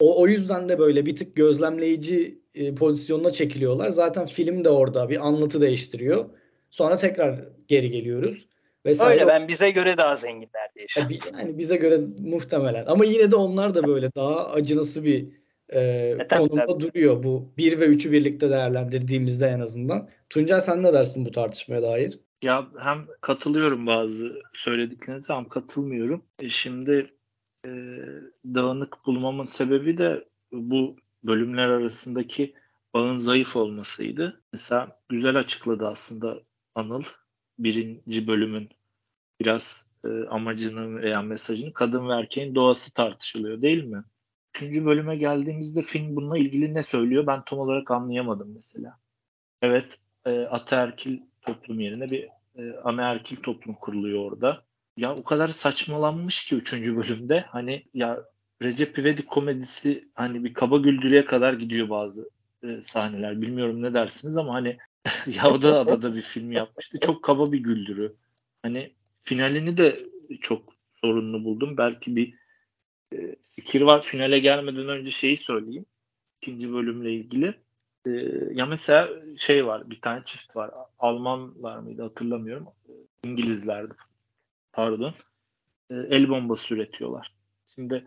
[0.00, 3.90] O, o yüzden de böyle bir tık gözlemleyici e, pozisyonuna çekiliyorlar.
[3.90, 6.24] Zaten film de orada bir anlatı değiştiriyor.
[6.70, 8.48] Sonra tekrar geri geliyoruz.
[8.86, 9.14] Vesaire.
[9.14, 10.86] Öyle ben bize göre daha zenginler diye.
[11.38, 12.86] Yani bize göre muhtemelen.
[12.86, 15.37] Ama yine de onlar da böyle daha acınası bir
[15.74, 16.80] e, tabii, konumda tabii.
[16.80, 17.22] duruyor.
[17.22, 20.08] Bu 1 ve 3'ü birlikte değerlendirdiğimizde en azından.
[20.30, 22.18] Tuncay sen ne dersin bu tartışmaya dair?
[22.42, 26.22] Ya hem katılıyorum bazı söylediklerinize ama katılmıyorum.
[26.38, 27.14] E şimdi
[27.66, 27.70] e,
[28.44, 32.54] dağınık bulmamın sebebi de bu bölümler arasındaki
[32.94, 34.42] bağın zayıf olmasıydı.
[34.52, 36.42] Mesela güzel açıkladı aslında
[36.74, 37.02] Anıl.
[37.58, 38.68] Birinci bölümün
[39.40, 44.04] biraz e, amacını veya mesajını kadın ve erkeğin doğası tartışılıyor değil mi?
[44.58, 48.98] Üçüncü bölüme geldiğimizde film bununla ilgili ne söylüyor ben tam olarak anlayamadım mesela.
[49.62, 54.62] Evet e, ataerkil toplum yerine bir e, anaerkil toplum kuruluyor orada.
[54.96, 56.72] Ya o kadar saçmalanmış ki 3.
[56.72, 58.24] bölümde hani ya
[58.62, 62.30] Recep İvedik komedisi hani bir kaba güldürüye kadar gidiyor bazı
[62.62, 63.42] e, sahneler.
[63.42, 64.76] Bilmiyorum ne dersiniz ama hani
[65.42, 67.00] Yavda Adada bir film yapmıştı.
[67.00, 68.16] Çok kaba bir güldürü.
[68.62, 68.92] Hani
[69.24, 70.00] finalini de
[70.40, 71.76] çok sorunlu buldum.
[71.76, 72.34] Belki bir
[73.52, 74.02] fikir var.
[74.02, 75.86] Finale gelmeden önce şeyi söyleyeyim.
[76.42, 77.54] İkinci bölümle ilgili.
[78.06, 78.10] E,
[78.52, 79.90] ya mesela şey var.
[79.90, 80.70] Bir tane çift var.
[80.98, 82.66] Almanlar mıydı hatırlamıyorum.
[83.24, 83.94] İngilizlerdi.
[84.72, 85.14] Pardon.
[85.90, 87.32] E, el bombası üretiyorlar.
[87.74, 88.04] Şimdi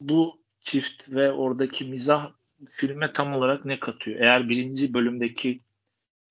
[0.00, 2.32] bu çift ve oradaki mizah
[2.70, 4.20] filme tam olarak ne katıyor?
[4.20, 5.60] Eğer birinci bölümdeki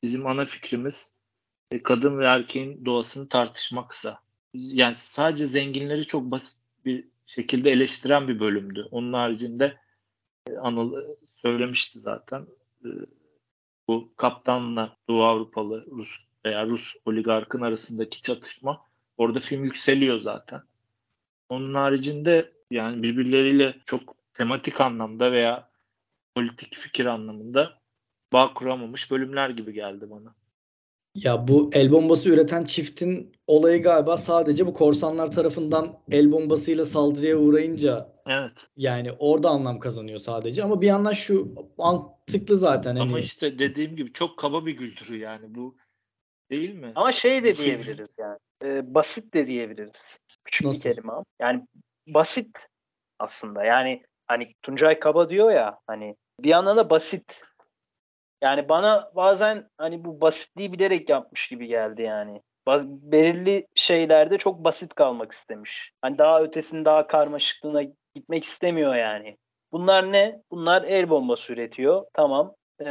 [0.03, 1.11] bizim ana fikrimiz
[1.71, 4.19] e, kadın ve erkeğin doğasını tartışmaksa
[4.53, 8.87] yani sadece zenginleri çok basit bir şekilde eleştiren bir bölümdü.
[8.91, 9.77] Onun haricinde
[10.49, 12.47] e, Anıl e, söylemişti zaten.
[12.85, 12.89] E,
[13.87, 18.85] bu kaptanla Doğu Avrupalı Rus veya Rus oligarkın arasındaki çatışma
[19.17, 20.61] orada film yükseliyor zaten.
[21.49, 25.69] Onun haricinde yani birbirleriyle çok tematik anlamda veya
[26.35, 27.79] politik fikir anlamında
[28.33, 30.35] bağ kuramamış bölümler gibi geldi bana.
[31.15, 37.37] Ya bu el bombası üreten çiftin olayı galiba sadece bu korsanlar tarafından el bombasıyla saldırıya
[37.37, 38.67] uğrayınca Evet.
[38.77, 40.63] yani orada anlam kazanıyor sadece.
[40.63, 45.17] Ama bir yandan şu mantıklı zaten Ama hani işte dediğim gibi çok kaba bir güldürü
[45.17, 45.77] yani bu
[46.51, 46.91] değil mi?
[46.95, 48.37] Ama şey de diyebiliriz yani.
[48.63, 50.17] Ee, basit de diyebiliriz.
[50.45, 50.79] Küçük Nasıl?
[50.79, 51.25] bir kelime ama.
[51.41, 51.67] Yani
[52.07, 52.57] basit
[53.19, 53.63] aslında.
[53.63, 57.41] Yani hani Tuncay Kaba diyor ya hani bir yandan da basit.
[58.41, 62.41] Yani bana bazen hani bu basitliği bilerek yapmış gibi geldi yani.
[62.65, 65.91] Baz- belirli şeylerde çok basit kalmak istemiş.
[66.01, 67.83] Hani daha ötesinin daha karmaşıklığına
[68.15, 69.37] gitmek istemiyor yani.
[69.71, 70.41] Bunlar ne?
[70.51, 72.05] Bunlar el bombası üretiyor.
[72.13, 72.55] Tamam.
[72.79, 72.85] Ee,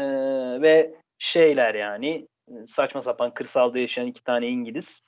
[0.63, 2.29] ve şeyler yani
[2.69, 5.03] saçma sapan kırsalda yaşayan iki tane İngiliz.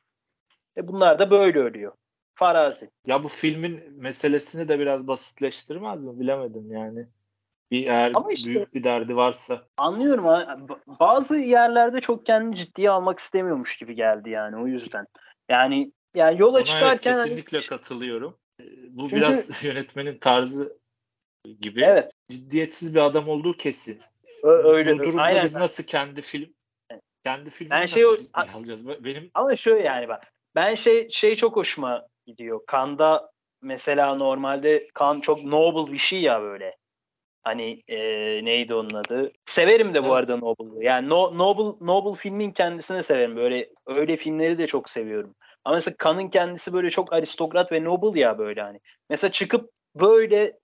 [0.76, 1.92] E bunlar da böyle ölüyor.
[2.34, 2.90] Farazi.
[3.06, 6.20] Ya bu filmin meselesini de biraz basitleştirmez mi?
[6.20, 7.06] Bilemedim yani.
[7.70, 9.62] Bir eğer Ama işte- büyük bir derdi varsa.
[9.78, 10.24] Anlıyorum
[11.00, 15.06] Bazı yerlerde çok kendini ciddiye almak istemiyormuş gibi geldi yani o yüzden.
[15.48, 18.36] Yani yani yola evet, çıkarken hani- kesinlikle katılıyorum.
[18.60, 20.78] Ee, Bu Çünkü- biraz yönetmenin tarzı
[21.60, 21.82] gibi.
[21.82, 24.00] evet Ciddiyetsiz bir adam olduğu kesin.
[24.42, 25.44] ö- öyle Bu durumda aynen.
[25.44, 26.48] biz nasıl kendi film
[27.24, 28.88] kendi filmini Ben nasıl şey o- ciddiye alacağız?
[29.04, 32.60] Benim Ama şöyle yani bak ben şey şey çok hoşuma gidiyor.
[32.66, 33.30] Kanda
[33.62, 36.76] mesela normalde kan çok noble bir şey ya böyle.
[37.44, 37.98] Hani e,
[38.44, 39.32] neydi onun adı?
[39.46, 40.16] Severim de bu Evet.
[40.16, 40.84] arada Noble'ı.
[40.84, 43.36] Yani no, Noble Noble filmin kendisini severim.
[43.36, 45.34] Böyle öyle filmleri de çok seviyorum.
[45.64, 48.80] Ama mesela Kan'ın kendisi böyle çok aristokrat ve noble ya böyle hani.
[49.10, 50.58] Mesela çıkıp böyle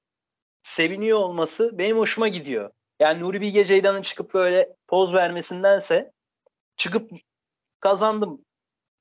[0.63, 2.71] seviniyor olması benim hoşuma gidiyor.
[3.01, 6.13] Yani Nuri Bilge Ceylan'ın çıkıp böyle poz vermesindense
[6.77, 7.11] çıkıp
[7.81, 8.45] kazandım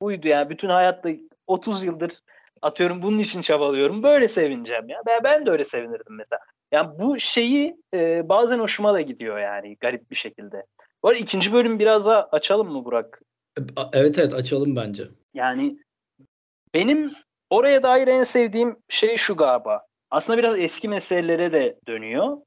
[0.02, 0.50] buydu yani.
[0.50, 1.10] Bütün hayatta
[1.48, 2.20] 30 yıldır
[2.62, 4.04] atıyorum bunun için çabalıyorum.
[4.04, 5.02] Böyle sevineceğim ya.
[5.06, 6.42] Ben, ben de öyle sevinirdim mesela.
[6.72, 10.66] Yani bu şeyi e, bazen hoşuma da gidiyor yani garip bir şekilde.
[11.04, 13.22] Bu arada ikinci bölüm biraz daha açalım mı Burak?
[13.76, 15.04] A- evet evet açalım bence.
[15.34, 15.78] Yani
[16.74, 17.14] benim
[17.50, 19.82] oraya dair en sevdiğim şey şu galiba.
[20.12, 22.38] Aslında biraz eski meselelere de dönüyor.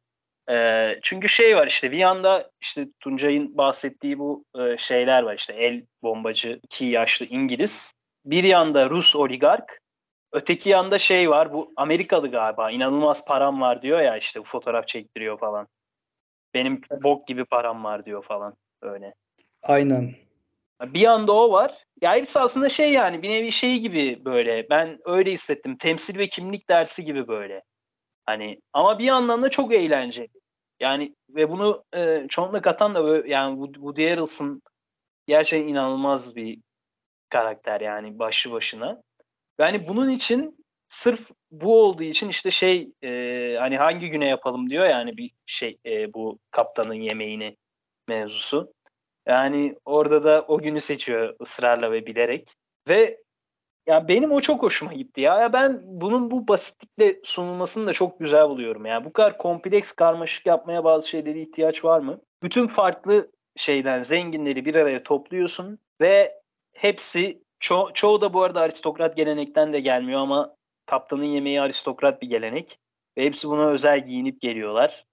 [0.51, 5.53] Ee, çünkü şey var işte bir yanda işte Tuncay'ın bahsettiği bu e, şeyler var işte
[5.53, 7.93] el bombacı iki yaşlı İngiliz.
[8.25, 9.81] Bir yanda Rus oligark.
[10.33, 14.89] Öteki yanda şey var bu Amerikalı galiba inanılmaz param var diyor ya işte bu fotoğraf
[14.89, 15.69] çektiriyor falan.
[16.55, 19.15] Benim bok gibi param var diyor falan öyle.
[19.63, 20.15] Aynen.
[20.83, 21.85] Bir yanda o var.
[22.01, 24.71] Ya hepsi aslında şey yani bir nevi şey gibi böyle.
[24.71, 25.77] Ben öyle hissettim.
[25.77, 27.63] Temsil ve kimlik dersi gibi böyle.
[28.27, 30.29] Hani ama bir yandan da çok eğlenceli.
[30.81, 34.63] Yani ve bunu e, çoğunlukla katan da böyle, yani Wood- Woody Harrelson
[35.27, 36.59] gerçekten inanılmaz bir
[37.29, 39.03] karakter yani başlı başına.
[39.59, 44.87] Yani bunun için sırf bu olduğu için işte şey e, hani hangi güne yapalım diyor
[44.87, 47.57] yani bir şey e, bu kaptanın yemeğini
[48.09, 48.73] mevzusu.
[49.27, 52.55] Yani orada da o günü seçiyor ısrarla ve bilerek.
[52.89, 53.19] Ve
[53.87, 55.39] ya benim o çok hoşuma gitti ya.
[55.41, 55.53] ya.
[55.53, 58.87] Ben bunun bu basitlikle sunulmasını da çok güzel buluyorum.
[58.87, 62.21] Yani bu kadar kompleks karmaşık yapmaya bazı şeylere ihtiyaç var mı?
[62.43, 66.35] Bütün farklı şeyden zenginleri bir araya topluyorsun ve
[66.73, 72.29] hepsi ço- çoğu da bu arada aristokrat gelenekten de gelmiyor ama kaptanın yemeği aristokrat bir
[72.29, 72.79] gelenek.
[73.19, 75.05] Ve hepsi buna özel giyinip geliyorlar.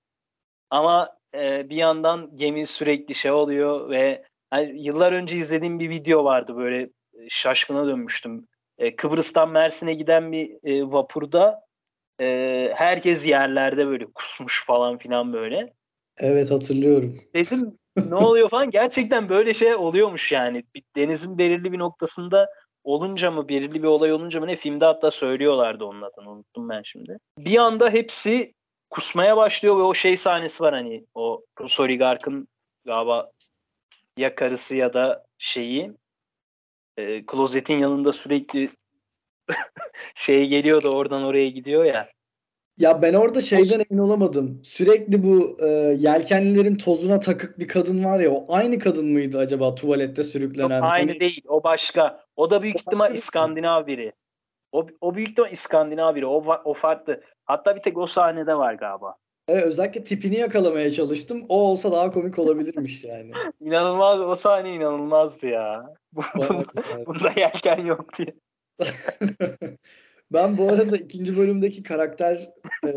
[0.70, 6.24] Ama e, bir yandan gemi sürekli şey oluyor ve hani yıllar önce izlediğim bir video
[6.24, 6.90] vardı böyle e,
[7.30, 8.48] şaşkına dönmüştüm.
[8.78, 11.62] E, Kıbrıs'tan Mersin'e giden bir e, vapurda
[12.22, 15.74] e, herkes yerlerde böyle kusmuş falan filan böyle.
[16.18, 17.18] Evet hatırlıyorum.
[17.36, 20.64] Dedim ne oluyor falan gerçekten böyle şey oluyormuş yani.
[20.96, 22.50] Denizin belirli bir noktasında
[22.84, 26.82] olunca mı belirli bir olay olunca mı ne filmde hatta söylüyorlardı onun adını unuttum ben
[26.86, 27.18] şimdi.
[27.40, 28.54] Bir anda hepsi
[28.90, 32.48] kusmaya başlıyor ve o şey sahnesi var hani o Rus oligarkın
[32.86, 33.32] galiba
[34.18, 35.92] ya karısı ya da şeyi
[36.98, 38.70] e, klozetin yanında sürekli
[40.16, 42.10] şey geliyor da oradan oraya gidiyor ya.
[42.78, 44.62] Ya ben orada şeyden emin olamadım.
[44.64, 45.68] Sürekli bu e,
[46.00, 50.82] yelkenlilerin tozuna takık bir kadın var ya o aynı kadın mıydı acaba tuvalette Yok, sürüklenen?
[50.82, 51.42] aynı Hani- değil.
[51.48, 52.20] O başka.
[52.36, 54.14] O da büyük O ihtimal İskandinav biri.
[54.72, 56.26] O, o büyük ihtimal İskandinav biri.
[56.26, 57.22] O, o farklı.
[57.46, 59.16] Hatta bir tek o sahnede var galiba.
[59.48, 61.46] Evet, özellikle tipini yakalamaya çalıştım.
[61.50, 63.32] O olsa daha komik olabilirmiş yani.
[63.62, 64.22] İnanılmaz.
[64.22, 65.94] O sahne inanılmazdı ya.
[66.12, 67.08] Bu- Evet, evet.
[67.08, 68.34] Bunda yelken yok diye.
[70.36, 72.50] Ben bu arada ikinci bölümdeki karakter
[72.86, 72.92] e,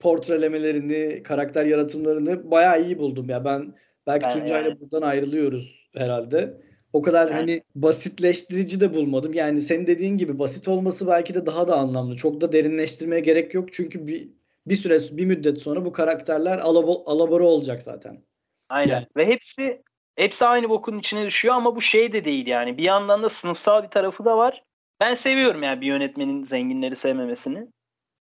[0.00, 3.44] portrelemelerini, karakter yaratımlarını bayağı iyi buldum ya.
[3.44, 3.74] Ben
[4.06, 6.60] belki Ben Tuncay'la yani- buradan ayrılıyoruz herhalde.
[6.92, 9.34] O kadar Yani- hani basitleştirici de bulmadım.
[9.34, 12.16] Yani senin dediğin gibi basit olması belki de daha da anlamlı.
[12.16, 14.28] Çok da derinleştirmeye gerek yok çünkü bir
[14.66, 18.22] bir süre bir müddet sonra bu karakterler alabo, alabora olacak zaten.
[18.68, 18.92] Aynen.
[18.94, 19.82] Yani- Ve hepsi
[20.16, 22.78] Hepsi aynı bokun içine düşüyor ama bu şey de değil yani.
[22.78, 24.62] Bir yandan da sınıfsal bir tarafı da var.
[25.02, 27.66] Ben seviyorum yani bir yönetmenin zenginleri sevmemesini.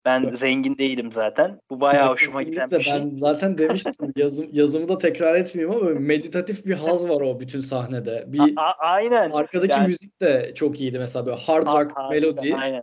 [0.04, 0.38] Ben Evet.
[0.38, 1.60] zengin değilim zaten.
[1.70, 2.92] Bu bayağı Evet, hoşuma giden bir şey.
[2.92, 7.60] Ben zaten demiştim yazım, yazımı da tekrar etmeyeyim ama meditatif bir haz var o bütün
[7.60, 8.24] sahnede.
[8.26, 9.30] Bir A- a- aynen.
[9.30, 12.56] arkadaki Yani- müzik de çok iyiydi mesela böyle hard Ha- rock harika, melodi.
[12.56, 12.82] Aynen.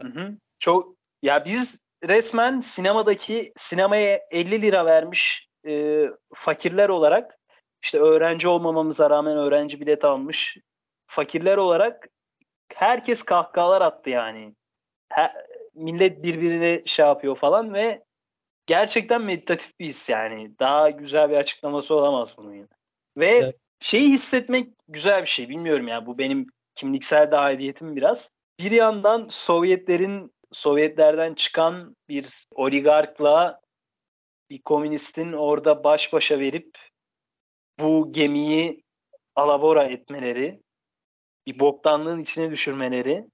[0.00, 0.36] Hı hı.
[0.58, 7.36] Çok ya biz resmen sinemadaki sinemaya 50 lira vermiş e, fakirler olarak
[7.84, 10.56] işte öğrenci olmamamıza rağmen öğrenci bilet almış
[11.06, 12.08] fakirler olarak
[12.74, 14.54] herkes kahkahalar attı yani.
[15.08, 15.32] Her,
[15.74, 18.04] millet birbirine şey yapıyor falan ve
[18.66, 20.58] gerçekten meditatif bir his yani.
[20.58, 22.54] Daha güzel bir açıklaması olamaz bunun.
[22.54, 22.68] yani.
[23.16, 23.56] Ve Evet.
[23.80, 25.48] şeyi hissetmek güzel bir şey.
[25.48, 28.30] Bilmiyorum ya bu benim kimliksel dahiliyetim biraz.
[28.60, 33.60] Bir yandan Sovyetlerin Sovyetlerden çıkan bir oligarkla
[34.50, 36.78] bir komünistin orada baş başa verip
[37.80, 38.82] bu gemiyi
[39.36, 40.60] alabora etmeleri,
[41.58, 43.24] boktanlığın içine düşürmeleri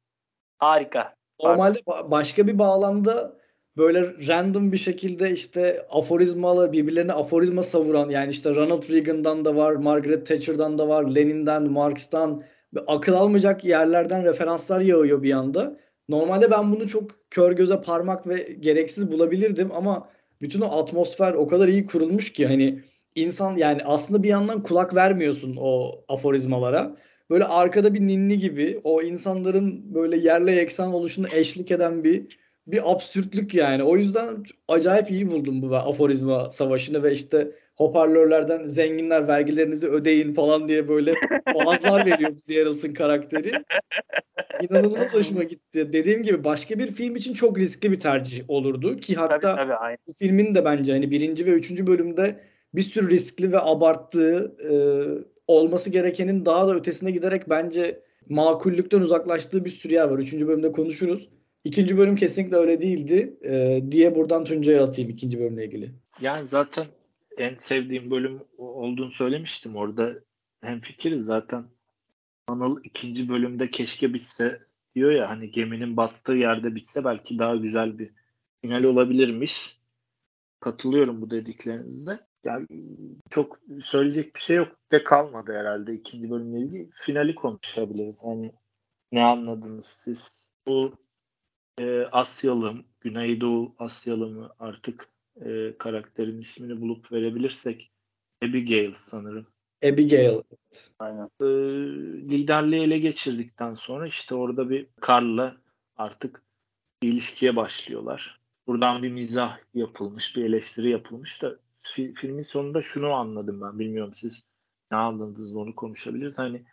[0.58, 1.14] harika.
[1.42, 3.36] Normalde ba- başka bir bağlamda
[3.76, 9.74] böyle random bir şekilde işte aforizmalar birbirlerine aforizma savuran yani işte Ronald Reagan'dan da var,
[9.74, 12.42] Margaret Thatcher'dan da var, Lenin'den, Marx'tan
[12.86, 15.76] akıl almayacak yerlerden referanslar yağıyor bir anda.
[16.08, 20.08] Normalde ben bunu çok kör göze parmak ve gereksiz bulabilirdim ama
[20.40, 22.82] bütün o atmosfer o kadar iyi kurulmuş ki hani
[23.14, 26.96] insan yani aslında bir yandan kulak vermiyorsun o aforizmalara.
[27.30, 32.92] Böyle arkada bir ninni gibi o insanların böyle yerle yeksan oluşunu eşlik eden bir bir
[32.92, 33.82] absürtlük yani.
[33.82, 40.68] O yüzden acayip iyi buldum bu aforizma savaşını ve işte hoparlörlerden zenginler vergilerinizi ödeyin falan
[40.68, 41.14] diye böyle
[41.54, 43.52] vaazlar veriyor Yarılsın karakteri.
[44.60, 45.92] İnanılmaz hoşuma gitti.
[45.92, 49.74] Dediğim gibi başka bir film için çok riskli bir tercih olurdu ki Tabii hatta tabii
[49.74, 49.98] aynen.
[50.06, 52.40] bu filmin de bence hani birinci ve üçüncü bölümde
[52.74, 54.72] bir sürü riskli ve abarttığı e,
[55.46, 60.18] olması gerekenin daha da ötesine giderek bence makullükten uzaklaştığı bir sürü yer var.
[60.18, 61.28] Üçüncü bölümde konuşuruz.
[61.64, 65.90] İkinci bölüm kesinlikle öyle değildi e, diye buradan Tuncay'a atayım ikinci bölümle ilgili.
[66.20, 66.86] Yani zaten
[67.36, 69.76] en sevdiğim bölüm olduğunu söylemiştim.
[69.76, 70.14] Orada
[70.60, 71.64] hem fikiriz zaten.
[72.48, 74.60] Anıl ikinci bölümde keşke bitse
[74.94, 78.10] diyor ya hani geminin battığı yerde bitse belki daha güzel bir
[78.60, 79.80] final olabilirmiş.
[80.60, 82.18] Katılıyorum bu dediklerinize.
[82.46, 82.66] Yani
[83.30, 86.88] çok söyleyecek bir şey yok de kalmadı herhalde ikinci bölümle ilgili.
[86.90, 88.24] Finali konuşabiliriz.
[88.24, 88.52] Hani
[89.12, 90.50] ne anladınız siz?
[90.66, 90.94] Bu
[91.78, 95.08] e, Asyalı, Güneydoğu Asyalı mı artık
[95.44, 97.92] e, karakterin ismini bulup verebilirsek
[98.42, 99.46] Abigail sanırım.
[99.84, 100.40] Abigail.
[100.98, 101.30] aynen.
[101.40, 101.46] E,
[102.30, 105.56] liderliği ele geçirdikten sonra işte orada bir Karl'la
[105.96, 106.42] artık
[107.02, 108.40] bir ilişkiye başlıyorlar.
[108.66, 111.56] Buradan bir mizah yapılmış, bir eleştiri yapılmış da
[111.94, 113.78] fi- filmin sonunda şunu anladım ben.
[113.78, 114.44] Bilmiyorum siz
[114.90, 116.38] ne anladınız onu konuşabiliriz.
[116.38, 116.64] Hani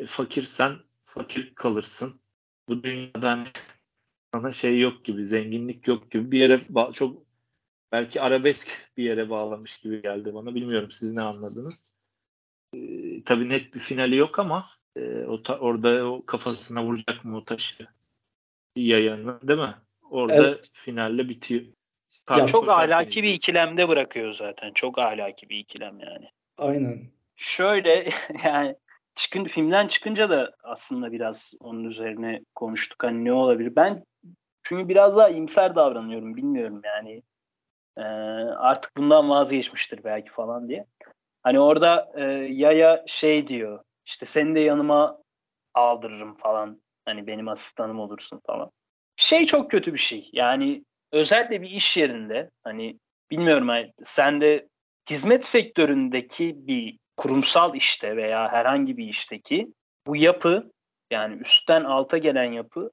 [0.00, 2.20] e, fakirsen fakir kalırsın.
[2.68, 3.48] Bu dünyada hani
[4.34, 7.22] sana şey yok gibi, zenginlik yok gibi bir yere ba- çok
[7.92, 10.54] belki arabesk bir yere bağlamış gibi geldi bana.
[10.54, 11.92] Bilmiyorum siz ne anladınız.
[12.74, 17.36] Ee, tabii net bir finali yok ama e, o ta- orada o kafasına vuracak mı
[17.36, 17.86] o taşı
[18.76, 19.74] yayanı değil mi?
[20.10, 20.72] Orada Evet.
[20.74, 21.62] finalle bitiyor.
[22.30, 24.72] Ya Çok ahlaki bir ikilemde bırakıyor zaten.
[24.72, 26.28] Çok ahlaki bir ikilem yani.
[26.58, 27.00] Aynen.
[27.36, 28.08] Şöyle
[28.44, 28.76] yani
[29.14, 33.04] çıkın filmden çıkınca da aslında biraz onun üzerine konuştuk.
[33.04, 33.76] Hani ne olabilir?
[33.76, 34.04] Ben
[34.62, 36.36] çünkü biraz daha iyimser davranıyorum.
[36.36, 37.22] Bilmiyorum yani.
[37.96, 38.02] Ee,
[38.56, 40.86] artık bundan vazgeçmiştir belki falan diye.
[41.42, 43.84] Hani orada e, Yaya şey diyor.
[44.06, 45.18] İşte seni de yanıma
[45.74, 46.82] aldırırım falan.
[47.04, 48.70] Hani benim asistanım olursun falan.
[49.16, 50.30] Şey çok kötü bir şey.
[50.32, 52.98] Yani özellikle bir iş yerinde hani
[53.30, 54.68] bilmiyorum hani sen de
[55.10, 59.72] hizmet sektöründeki bir kurumsal işte veya herhangi bir işteki
[60.06, 60.72] bu yapı
[61.10, 62.90] yani üstten alta gelen yapı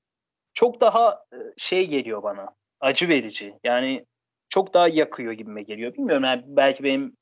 [0.53, 2.49] çok daha e, şey geliyor bana.
[2.79, 3.53] Acı verici.
[3.63, 4.05] Yani
[4.49, 5.93] çok daha yakıyor gibime geliyor.
[5.93, 7.17] Bilmiyorum yani belki benim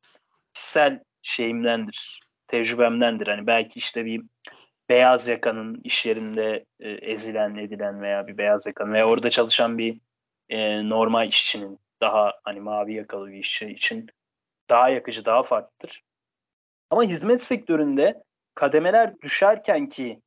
[0.53, 3.27] kişisel şeyimdendir, tecrübemdendir.
[3.27, 4.21] Hani belki işte bir
[4.89, 9.99] beyaz yakanın iş yerinde e, ezilen, edilen veya bir beyaz yakanın veya orada çalışan bir
[10.49, 14.09] e, normal işçinin daha hani mavi yakalı bir işçi için
[14.69, 16.03] daha yakıcı, daha farklıdır.
[16.89, 18.23] Ama hizmet sektöründe
[18.55, 20.21] kademeler düşerken ki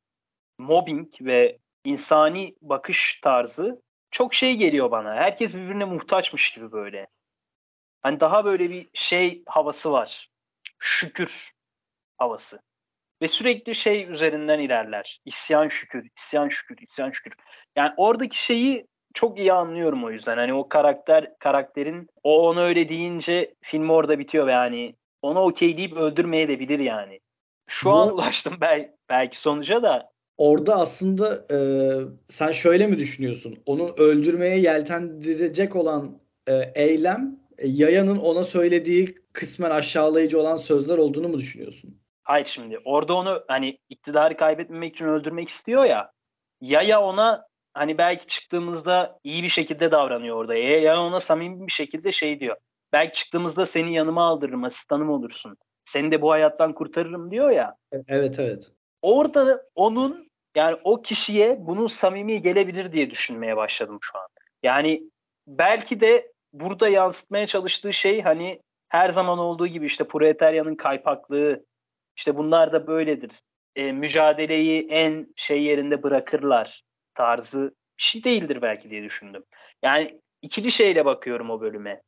[0.57, 3.81] mobbing ve insani bakış tarzı
[4.11, 5.15] çok şey geliyor bana.
[5.15, 7.07] Herkes birbirine muhtaçmış gibi böyle.
[8.01, 10.29] Hani daha böyle bir şey havası var.
[10.79, 11.51] Şükür
[12.17, 12.61] havası.
[13.21, 15.21] Ve sürekli şey üzerinden ilerler.
[15.25, 17.33] İsyan şükür, isyan şükür, isyan şükür.
[17.75, 20.37] Yani oradaki şeyi çok iyi anlıyorum o yüzden.
[20.37, 25.77] Hani o karakter karakterin o onu öyle deyince film orada bitiyor ve yani ona okey
[25.77, 27.19] deyip öldürmeye de bilir yani.
[27.67, 31.57] Şu Bu- an ulaştım bel- belki sonuca da Orada aslında e,
[32.27, 33.57] sen şöyle mi düşünüyorsun?
[33.65, 41.27] Onu öldürmeye yeltendirecek olan e, eylem e, Yaya'nın ona söylediği kısmen aşağılayıcı olan sözler olduğunu
[41.29, 42.01] mu düşünüyorsun?
[42.23, 46.11] hayır şimdi orada onu hani iktidarı kaybetmemek için öldürmek istiyor ya.
[46.61, 50.55] Yaya ona hani belki çıktığımızda iyi bir şekilde davranıyor orada.
[50.55, 52.55] Yaya ona samimi bir şekilde şey diyor.
[52.93, 55.57] Belki çıktığımızda seni yanıma aldırırım, asistanım olursun.
[55.85, 57.75] Seni de bu hayattan kurtarırım diyor ya.
[58.07, 58.71] Evet evet.
[59.01, 64.27] orada onun yani o kişiye bunun samimi gelebilir diye düşünmeye başladım şu an.
[64.63, 65.03] Yani
[65.47, 71.65] belki de burada yansıtmaya çalıştığı şey hani her zaman olduğu gibi işte proletaryanın kaypaklığı
[72.17, 73.31] işte bunlar da böyledir.
[73.75, 76.83] E, mücadeleyi en şey yerinde bırakırlar
[77.15, 79.43] tarzı bir şey değildir belki diye düşündüm.
[79.83, 82.01] Yani ikili şeyle bakıyorum o bölüme.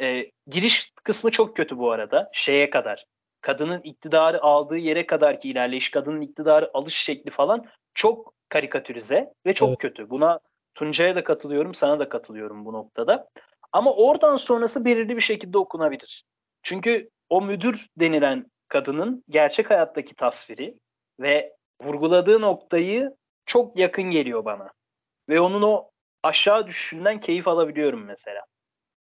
[0.00, 3.04] E, giriş kısmı çok kötü bu arada şeye kadar
[3.40, 9.54] kadının iktidarı aldığı yere kadar ki ilerleyiş, kadının iktidarı alış şekli falan çok karikatürize ve
[9.54, 9.78] çok Evet.
[9.78, 10.10] kötü.
[10.10, 10.40] Buna
[10.74, 13.28] Tuncay'a da katılıyorum, sana da katılıyorum bu noktada.
[13.72, 16.24] Ama oradan sonrası belirli bir şekilde okunabilir.
[16.62, 20.74] Çünkü o müdür denilen kadının gerçek hayattaki tasviri
[21.20, 23.14] ve vurguladığı noktayı
[23.46, 24.70] çok yakın geliyor bana.
[25.28, 25.90] Ve onun o
[26.22, 28.44] aşağı düşüşünden keyif alabiliyorum mesela.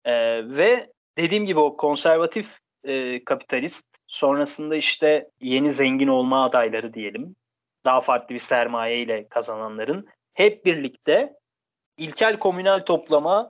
[0.05, 7.37] Ee, ve dediğim gibi o konservatif e, kapitalist sonrasında işte yeni zengin olma adayları diyelim.
[7.85, 11.35] Daha farklı bir sermaye ile kazananların hep birlikte
[11.99, 13.49] ilkel komünel toplama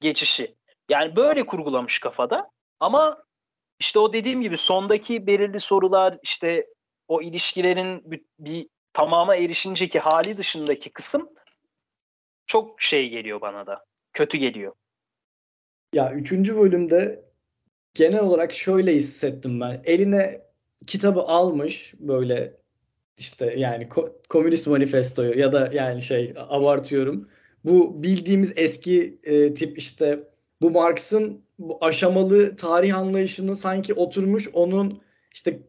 [0.00, 0.56] geçişi.
[0.88, 3.22] Yani böyle kurgulamış kafada ama
[3.78, 6.66] işte o dediğim gibi sondaki belirli sorular işte
[7.08, 8.02] o ilişkilerin
[8.38, 11.28] bir, tamama erişinceki hali dışındaki kısım
[12.46, 13.84] çok şey geliyor bana da.
[14.12, 14.72] Kötü geliyor.
[15.92, 17.24] Ya üçüncü bölümde
[17.94, 19.82] genel olarak şöyle hissettim ben.
[19.84, 20.40] Eline
[20.86, 22.56] kitabı almış böyle
[23.16, 27.28] işte yani ko- komünist manifestoyu ya da yani şey abartıyorum.
[27.64, 30.28] Bu bildiğimiz eski e, tip işte
[30.60, 35.60] bu Marx'ın bu aşamalı tarih anlayışını sanki oturmuş onun işte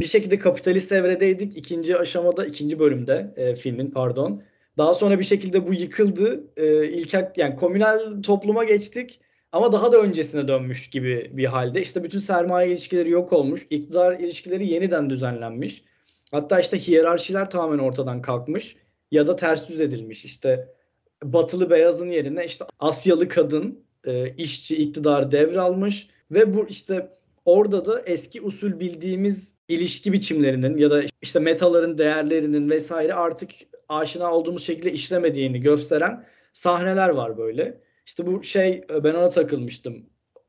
[0.00, 4.42] bir şekilde kapitalist evredeydik ikinci aşamada ikinci bölümde e, filmin pardon.
[4.78, 6.44] Daha sonra bir şekilde bu yıkıldı.
[6.56, 9.20] E, ilkel yani komünel topluma geçtik.
[9.52, 11.82] Ama daha da öncesine dönmüş gibi bir halde.
[11.82, 13.66] İşte bütün sermaye ilişkileri yok olmuş.
[13.70, 15.84] iktidar ilişkileri yeniden düzenlenmiş.
[16.32, 18.76] Hatta işte hiyerarşiler tamamen ortadan kalkmış.
[19.10, 20.24] Ya da ters düz edilmiş.
[20.24, 20.68] İşte
[21.22, 26.08] batılı beyazın yerine işte Asyalı kadın e, işçi iktidar devralmış.
[26.30, 27.08] Ve bu işte
[27.44, 33.50] orada da eski usul bildiğimiz ilişki biçimlerinin ya da işte metaların değerlerinin vesaire artık
[33.88, 37.80] aşina olduğumuz şekilde işlemediğini gösteren sahneler var böyle.
[38.06, 40.06] İşte bu şey ben ona takılmıştım.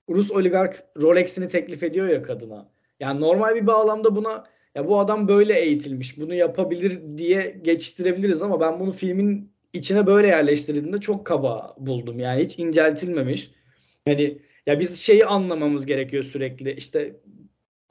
[0.09, 2.69] Rus oligark Rolex'ini teklif ediyor ya kadına.
[2.99, 4.43] Yani normal bir bağlamda buna
[4.75, 10.27] ya bu adam böyle eğitilmiş, bunu yapabilir diye geçiştirebiliriz ama ben bunu filmin içine böyle
[10.27, 12.19] yerleştirildiğinde çok kaba buldum.
[12.19, 13.51] Yani hiç inceltilmemiş.
[14.05, 16.73] Yani ya biz şeyi anlamamız gerekiyor sürekli.
[16.73, 17.15] İşte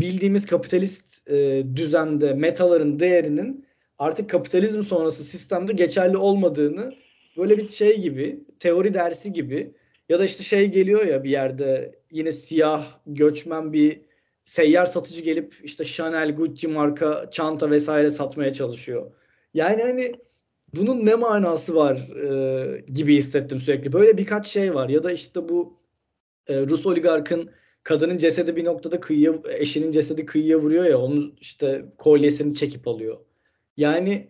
[0.07, 3.67] bildiğimiz kapitalist e, düzende metaların değerinin
[3.99, 6.95] artık kapitalizm sonrası sistemde geçerli olmadığını
[7.37, 9.75] böyle bir şey gibi, teori dersi gibi
[10.09, 14.01] ya da işte şey geliyor ya bir yerde yine siyah göçmen bir
[14.45, 19.13] seyyar satıcı gelip işte Chanel, Gucci marka çanta vesaire satmaya çalışıyor.
[19.55, 20.13] Yani hani
[20.75, 23.93] bunun ne manası var e, gibi hissettim sürekli.
[23.93, 25.77] Böyle birkaç şey var ya da işte bu
[26.49, 27.51] e, Rus oligarkın
[27.87, 33.17] kadının cesedi bir noktada kıyıya eşinin cesedi kıyıya vuruyor ya onun işte kolyesini çekip alıyor.
[33.77, 34.29] Yani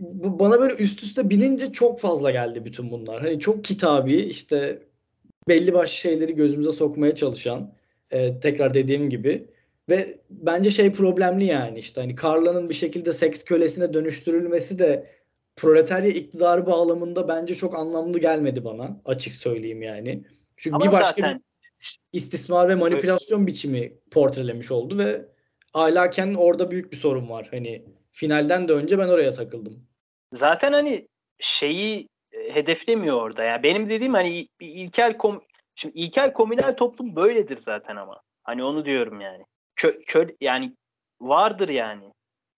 [0.00, 3.22] bu bana böyle üst üste binince çok fazla geldi bütün bunlar.
[3.22, 4.82] Hani çok kitabi işte
[5.48, 7.72] belli başlı şeyleri gözümüze sokmaya çalışan
[8.10, 9.46] e, tekrar dediğim gibi
[9.88, 15.06] ve bence şey problemli yani işte hani Carla'nın bir şekilde seks kölesine dönüştürülmesi de
[15.56, 20.24] proletarya iktidarı bağlamında bence çok anlamlı gelmedi bana açık söyleyeyim yani.
[20.56, 21.42] Çünkü Ama bir başka zaten
[22.12, 25.28] istismar ve manipülasyon biçimi portrelemiş oldu ve
[25.74, 27.48] ahlaken orada büyük bir sorun var.
[27.50, 29.86] Hani finalden de önce ben oraya takıldım.
[30.32, 31.08] zaten hani
[31.38, 33.44] şeyi e, hedeflemiyor orada.
[33.44, 35.42] Yani benim dediğim hani ilkel kom
[35.74, 38.20] şimdi ilkel komünel toplum böyledir zaten ama.
[38.44, 39.44] Hani onu diyorum yani.
[39.76, 40.76] Kö, kö yani
[41.20, 42.12] vardır yani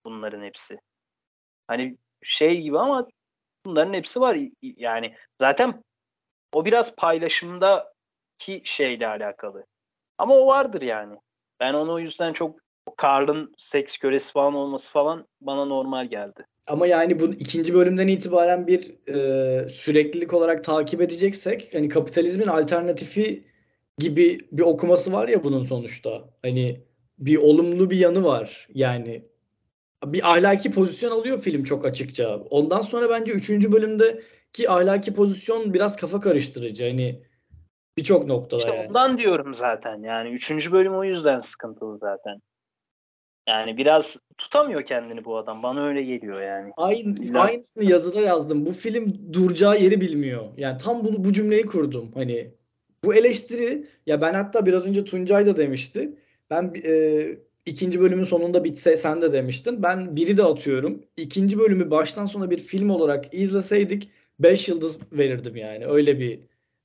[0.05, 0.79] bunların hepsi.
[1.67, 3.07] Hani şey gibi ama
[3.65, 4.37] bunların hepsi var.
[4.61, 5.83] Yani zaten
[6.53, 6.95] o biraz
[8.39, 9.65] paylaşımdaki şeyle alakalı.
[10.17, 11.15] Ama o vardır yani.
[11.59, 12.59] Ben onu o yüzden çok
[12.97, 16.45] Karl'ın seks kölesi falan olması falan bana normal geldi.
[16.67, 23.43] Ama yani bu ikinci bölümden itibaren bir e, süreklilik olarak takip edeceksek hani kapitalizmin alternatifi
[23.99, 26.29] gibi bir okuması var ya bunun sonuçta.
[26.41, 26.81] Hani
[27.17, 28.67] bir olumlu bir yanı var.
[28.73, 29.25] Yani
[30.05, 32.37] bir ahlaki pozisyon alıyor film çok açıkça.
[32.49, 33.49] Ondan sonra bence 3.
[33.49, 36.83] bölümdeki ahlaki pozisyon biraz kafa karıştırıcı.
[36.83, 37.21] Hani
[37.97, 38.87] birçok noktada İşte yani.
[38.87, 40.03] ondan diyorum zaten.
[40.03, 42.41] Yani üçüncü bölüm o yüzden sıkıntılı zaten.
[43.49, 45.63] Yani biraz tutamıyor kendini bu adam.
[45.63, 46.71] Bana öyle geliyor yani.
[46.77, 48.65] Aynı, aynısını yazıda yazdım.
[48.65, 50.45] Bu film duracağı yeri bilmiyor.
[50.57, 52.11] Yani tam bunu bu cümleyi kurdum.
[52.13, 52.51] Hani
[53.03, 56.15] bu eleştiri ya ben hatta biraz önce Tuncay da demişti.
[56.49, 57.25] Ben e,
[57.65, 59.83] ikinci bölümün sonunda bitse sen de demiştin.
[59.83, 61.03] Ben biri de atıyorum.
[61.17, 65.85] İkinci bölümü baştan sona bir film olarak izleseydik 5 yıldız verirdim yani.
[65.87, 66.39] Öyle bir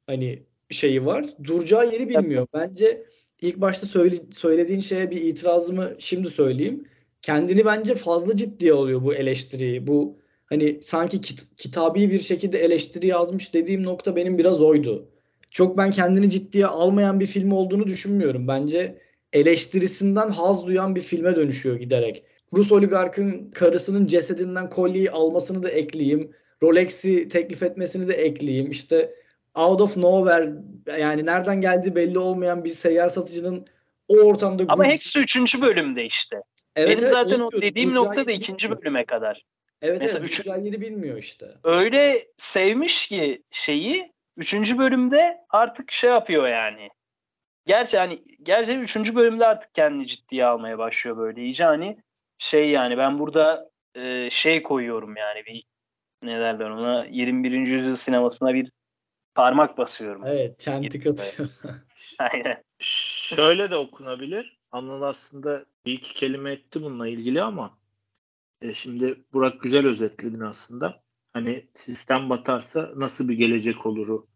[0.06, 0.42] hani
[0.74, 1.26] şeyi var.
[1.44, 2.46] Duracağı yeri bilmiyor.
[2.54, 3.02] Bence
[3.40, 6.84] ilk başta söyle, söylediğin şeye bir itirazımı şimdi söyleyeyim
[7.22, 9.86] kendini bence fazla ciddiye alıyor bu eleştiriyi.
[9.86, 15.08] Bu hani sanki kit- kitabi bir şekilde eleştiri yazmış dediğim nokta benim biraz oydu.
[15.50, 18.48] Çok ben kendini ciddiye almayan bir film olduğunu düşünmüyorum.
[18.48, 18.98] Bence
[19.32, 22.24] eleştirisinden haz duyan bir filme dönüşüyor giderek.
[22.56, 26.30] Rus oligarkın karısının cesedinden kolyeyi almasını da ekleyeyim.
[26.62, 28.70] Rolex'i teklif etmesini de ekleyeyim.
[28.70, 29.14] İşte
[29.54, 30.52] out of nowhere
[31.00, 33.66] yani nereden geldiği belli olmayan bir seyyar satıcının
[34.08, 36.42] o ortamda Ama Gucci- hepsi üçüncü bölümde işte.
[36.76, 38.82] Evet, Benim evet, zaten o dediğim nokta da yeri ikinci bilmiyor.
[38.82, 39.44] bölüme kadar.
[39.82, 41.46] Evet Mesela evet üçü- duracağı yeri bilmiyor işte.
[41.64, 46.88] Öyle sevmiş ki şeyi üçüncü bölümde artık şey yapıyor yani.
[47.66, 51.98] Gerçi hani gerçi üçüncü bölümde artık kendini ciddiye almaya başlıyor böyle iyice hani
[52.38, 55.64] şey yani ben burada e, şey koyuyorum yani bir
[56.22, 57.50] ne derler ona 21.
[57.52, 58.70] yüzyıl sinemasına bir
[59.34, 60.22] parmak basıyorum.
[60.26, 61.48] Evet çentik atıyor.
[62.18, 62.62] Aynen.
[62.78, 64.60] Şöyle de okunabilir.
[64.70, 67.78] Anıl aslında bir iki kelime etti bununla ilgili ama
[68.62, 71.02] e, şimdi Burak güzel özetledin aslında.
[71.32, 74.26] Hani sistem batarsa nasıl bir gelecek oluru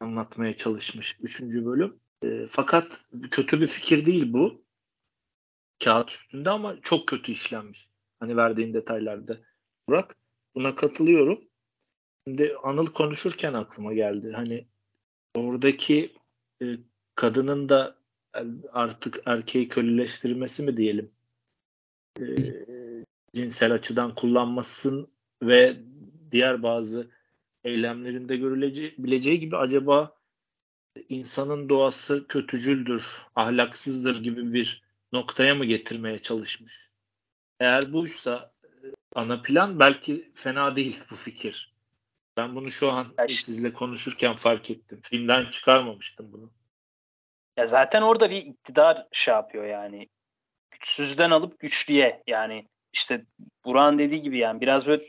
[0.00, 2.00] anlatmaya çalışmış üçüncü bölüm.
[2.22, 4.66] E, fakat kötü bir fikir değil bu.
[5.84, 7.88] Kağıt üstünde ama çok kötü işlenmiş.
[8.20, 9.38] Hani verdiğin detaylarda.
[9.88, 10.16] Burak
[10.54, 11.40] buna katılıyorum.
[12.28, 14.32] Şimdi Anıl konuşurken aklıma geldi.
[14.36, 14.66] Hani
[15.34, 16.12] oradaki
[16.62, 16.66] e,
[17.14, 17.96] kadının da
[18.72, 21.10] artık erkeği köleleştirmesi mi diyelim
[22.20, 22.24] e,
[23.34, 25.08] cinsel açıdan kullanmasın
[25.42, 25.76] ve
[26.32, 27.10] diğer bazı
[27.64, 30.16] eylemlerinde görülebileceği gibi acaba
[31.08, 36.90] insanın doğası kötücüldür, ahlaksızdır gibi bir noktaya mı getirmeye çalışmış?
[37.60, 38.68] Eğer buysa e,
[39.14, 41.75] ana plan belki fena değil bu fikir.
[42.36, 45.00] Ben bunu şu an sizle konuşurken fark ettim.
[45.02, 46.50] Filmden çıkarmamıştım bunu.
[47.56, 50.08] Ya zaten orada bir iktidar şey yapıyor yani.
[50.70, 53.24] Güçsüzden alıp güçlüye yani işte
[53.64, 55.04] Burak'ın dediği gibi yani biraz böyle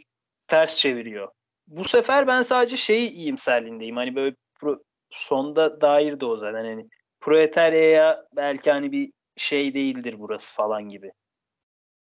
[0.47, 1.31] ters çeviriyor.
[1.67, 3.95] Bu sefer ben sadece şeyi iyimserliğindeyim.
[3.95, 6.87] Hani böyle pro, sonda dair de o zaten hani
[7.19, 11.11] proletaryaya belki hani bir şey değildir burası falan gibi.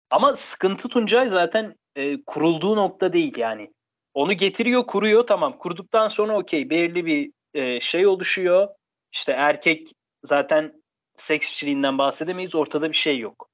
[0.10, 3.74] Ama sıkıntı Tuncay zaten e, kurulduğu nokta değil yani.
[4.14, 5.58] Onu getiriyor, kuruyor tamam.
[5.58, 8.68] Kurduktan sonra okey belirli bir e, şey oluşuyor.
[9.12, 9.92] İşte erkek
[10.24, 10.82] zaten
[11.18, 12.56] seks işçiliğinden bahsedemeyiz.
[12.56, 13.50] Ortada bir şey yok.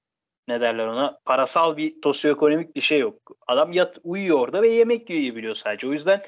[0.47, 1.19] Ne derler ona?
[1.25, 3.21] Parasal bir sosyoekonomik bir şey yok.
[3.47, 5.87] Adam yat uyuyor orada ve yemek yiyebiliyor sadece.
[5.87, 6.23] O yüzden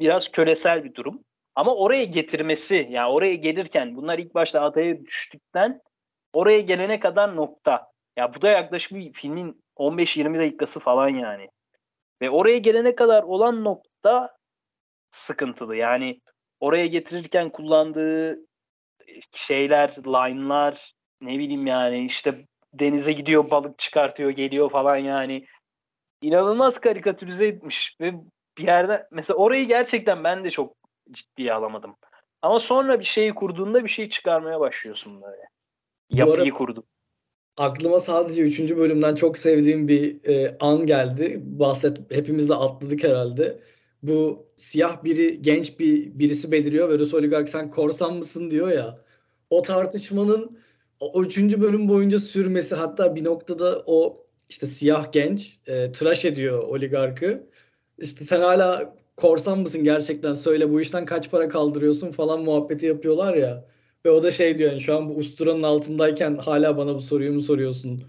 [0.00, 1.24] biraz kölesel bir durum.
[1.54, 5.80] Ama oraya getirmesi yani oraya gelirken bunlar ilk başta adaya düştükten
[6.32, 7.86] oraya gelene kadar nokta.
[8.16, 11.48] Ya bu da yaklaşık bir filmin 15-20 dakikası falan yani.
[12.22, 14.36] Ve oraya gelene kadar olan nokta
[15.10, 15.76] sıkıntılı.
[15.76, 16.20] Yani
[16.60, 18.38] oraya getirirken kullandığı
[19.32, 22.34] şeyler, line'lar ne bileyim yani işte
[22.74, 25.46] denize gidiyor balık çıkartıyor geliyor falan yani.
[26.22, 28.14] İnanılmaz karikatürize etmiş ve
[28.58, 30.74] bir yerde mesela orayı gerçekten ben de çok
[31.10, 31.96] ciddiye alamadım.
[32.42, 35.42] Ama sonra bir şeyi kurduğunda bir şey çıkarmaya başlıyorsun böyle.
[36.10, 36.84] Yapıyı arada- kurdun.
[37.56, 38.76] Aklıma sadece 3.
[38.76, 41.40] bölümden çok sevdiğim bir e, an geldi.
[41.44, 43.60] Bahset hepimiz de atladık herhalde.
[44.02, 48.98] Bu siyah biri genç bir birisi beliriyor ve Rus oligark sen korsan mısın diyor ya.
[49.50, 50.58] O tartışmanın
[51.00, 51.38] o 3.
[51.38, 57.46] bölüm boyunca sürmesi hatta bir noktada o işte siyah genç e, tıraş ediyor oligarkı.
[57.98, 63.34] İşte sen hala korsan mısın gerçekten söyle bu işten kaç para kaldırıyorsun falan muhabbeti yapıyorlar
[63.34, 63.69] ya.
[64.04, 67.32] Ve o da şey diyor yani şu an bu usturanın altındayken hala bana bu soruyu
[67.32, 68.02] mu soruyorsun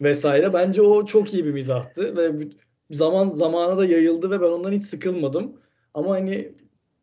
[0.00, 0.52] vesaire.
[0.52, 2.48] Bence o çok iyi bir mizahtı ve
[2.90, 5.60] zaman zamana da yayıldı ve ben ondan hiç sıkılmadım.
[5.94, 6.52] Ama hani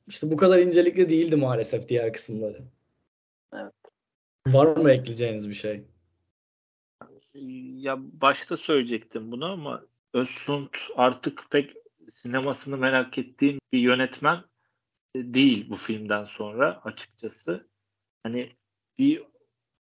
[0.08, 2.64] işte bu kadar incelikli değildi maalesef diğer kısımları.
[3.54, 3.74] Evet.
[4.48, 5.84] Var mı ekleyeceğiniz bir şey?
[7.78, 9.84] Ya başta söyleyecektim bunu ama
[10.14, 11.74] Özsund artık pek
[12.12, 14.44] sinemasını merak ettiğim bir yönetmen
[15.16, 17.68] değil bu filmden sonra açıkçası.
[18.28, 18.50] Hani
[19.00, 19.24] bir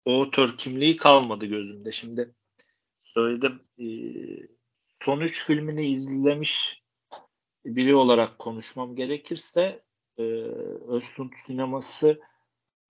[0.05, 1.91] o tür kimliği kalmadı gözümde.
[1.91, 2.33] Şimdi
[3.03, 3.86] söyledim e,
[5.01, 6.83] son üç filmini izlemiş
[7.65, 9.83] biri olarak konuşmam gerekirse
[10.17, 10.23] e,
[10.88, 12.19] Öztürk sineması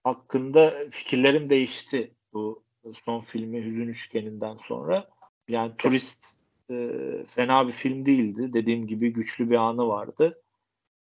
[0.03, 2.63] hakkında fikirlerim değişti bu
[3.05, 5.09] son filmi Hüzün Üçgeni'nden sonra.
[5.47, 6.25] Yani turist
[6.69, 6.89] e,
[7.27, 8.53] fena bir film değildi.
[8.53, 10.41] Dediğim gibi güçlü bir anı vardı.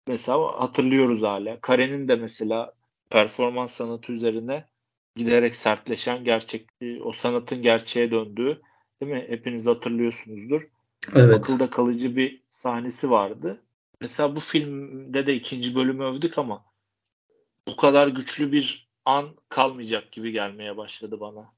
[0.06, 1.60] Mesela hatırlıyoruz hala.
[1.60, 2.75] Kare'nin de mesela
[3.10, 4.64] performans sanatı üzerine
[5.16, 6.68] giderek sertleşen gerçek
[7.04, 8.62] o sanatın gerçeğe döndüğü
[9.00, 9.24] değil mi?
[9.28, 10.62] Hepiniz hatırlıyorsunuzdur.
[11.14, 11.38] Evet.
[11.38, 13.62] Akılda kalıcı bir sahnesi vardı.
[14.00, 16.64] Mesela bu filmde de ikinci bölümü övdük ama
[17.68, 21.52] bu kadar güçlü bir an kalmayacak gibi gelmeye başladı bana.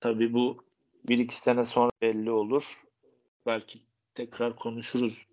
[0.00, 0.64] Tabii bu
[1.08, 2.62] bir iki sene sonra belli olur.
[3.46, 3.78] Belki
[4.14, 5.26] tekrar konuşuruz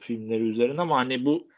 [0.00, 1.48] filmleri üzerine ama hani bu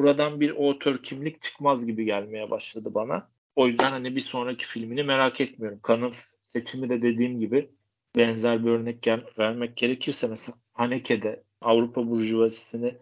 [0.00, 3.30] buradan bir otör kimlik çıkmaz gibi gelmeye başladı bana.
[3.56, 5.80] O yüzden hani bir sonraki filmini merak etmiyorum.
[5.82, 6.12] Kanın
[6.52, 7.70] seçimi de dediğim gibi
[8.16, 12.94] benzer bir örnek vermek gerekirse mesela Haneke'de Avrupa burjuvazisini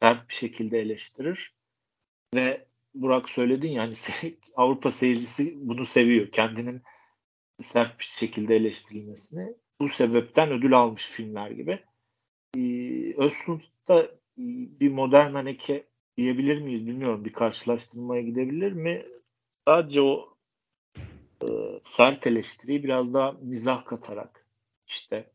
[0.00, 1.54] sert bir şekilde eleştirir
[2.34, 3.94] ve Burak söyledin yani
[4.56, 6.30] Avrupa seyircisi bunu seviyor.
[6.30, 6.82] Kendinin
[7.60, 9.54] sert bir şekilde eleştirilmesini.
[9.80, 11.80] Bu sebepten ödül almış filmler gibi.
[12.56, 15.84] Ee, Öztürk'ta bir modern Haneke
[16.16, 17.24] diyebilir miyiz bilmiyorum.
[17.24, 19.06] Bir karşılaştırmaya gidebilir mi?
[19.68, 20.36] Sadece o
[21.42, 21.46] e,
[21.84, 24.46] sert eleştiriyi biraz daha mizah katarak
[24.86, 25.30] işte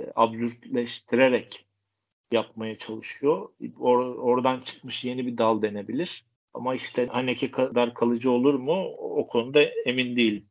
[0.00, 1.66] e, absürtleştirerek
[2.32, 3.48] yapmaya çalışıyor.
[3.62, 6.24] Or- oradan çıkmış yeni bir dal denebilir.
[6.54, 10.42] Ama işte Haneke kadar kalıcı olur mu o konuda emin değilim.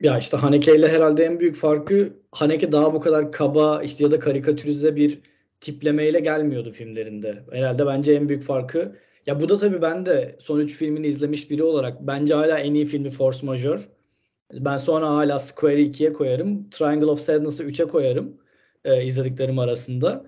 [0.00, 4.10] Ya işte Haneke ile herhalde en büyük farkı Haneke daha bu kadar kaba işte ya
[4.10, 5.20] da karikatürize bir
[5.60, 7.44] tiplemeyle gelmiyordu filmlerinde.
[7.52, 8.96] Herhalde bence en büyük farkı
[9.26, 12.74] ya bu da tabii ben de son 3 filmini izlemiş biri olarak bence hala en
[12.74, 13.80] iyi filmi Force Majeure.
[14.52, 16.70] Ben sonra hala Square 2'ye koyarım.
[16.70, 18.40] Triangle of Sadness'ı 3'e koyarım.
[18.84, 20.26] E, izlediklerim arasında.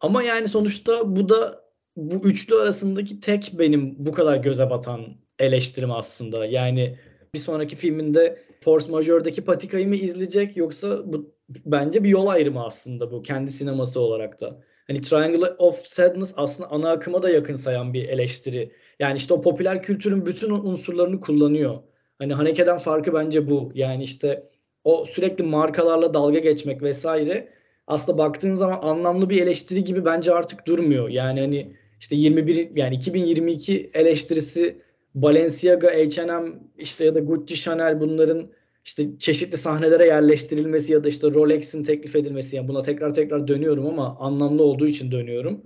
[0.00, 1.64] Ama yani sonuçta bu da
[1.96, 5.00] bu üçlü arasındaki tek benim bu kadar göze batan
[5.38, 6.46] eleştirim aslında.
[6.46, 6.98] Yani
[7.34, 13.12] bir sonraki filminde Force Majeure'daki patikayı mı izleyecek yoksa bu bence bir yol ayrımı aslında
[13.12, 14.62] bu kendi sineması olarak da.
[14.88, 18.72] Hani Triangle of Sadness aslında ana akıma da yakın sayan bir eleştiri.
[18.98, 21.78] Yani işte o popüler kültürün bütün unsurlarını kullanıyor.
[22.18, 23.72] Hani Haneke'den farkı bence bu.
[23.74, 24.50] Yani işte
[24.84, 27.48] o sürekli markalarla dalga geçmek vesaire
[27.86, 31.08] aslında baktığın zaman anlamlı bir eleştiri gibi bence artık durmuyor.
[31.08, 34.82] Yani hani işte 21 yani 2022 eleştirisi
[35.14, 38.50] Balenciaga, H&M işte ya da Gucci, Chanel bunların
[38.88, 43.86] işte çeşitli sahnelere yerleştirilmesi ya da işte Rolex'in teklif edilmesi yani buna tekrar tekrar dönüyorum
[43.86, 45.62] ama anlamlı olduğu için dönüyorum.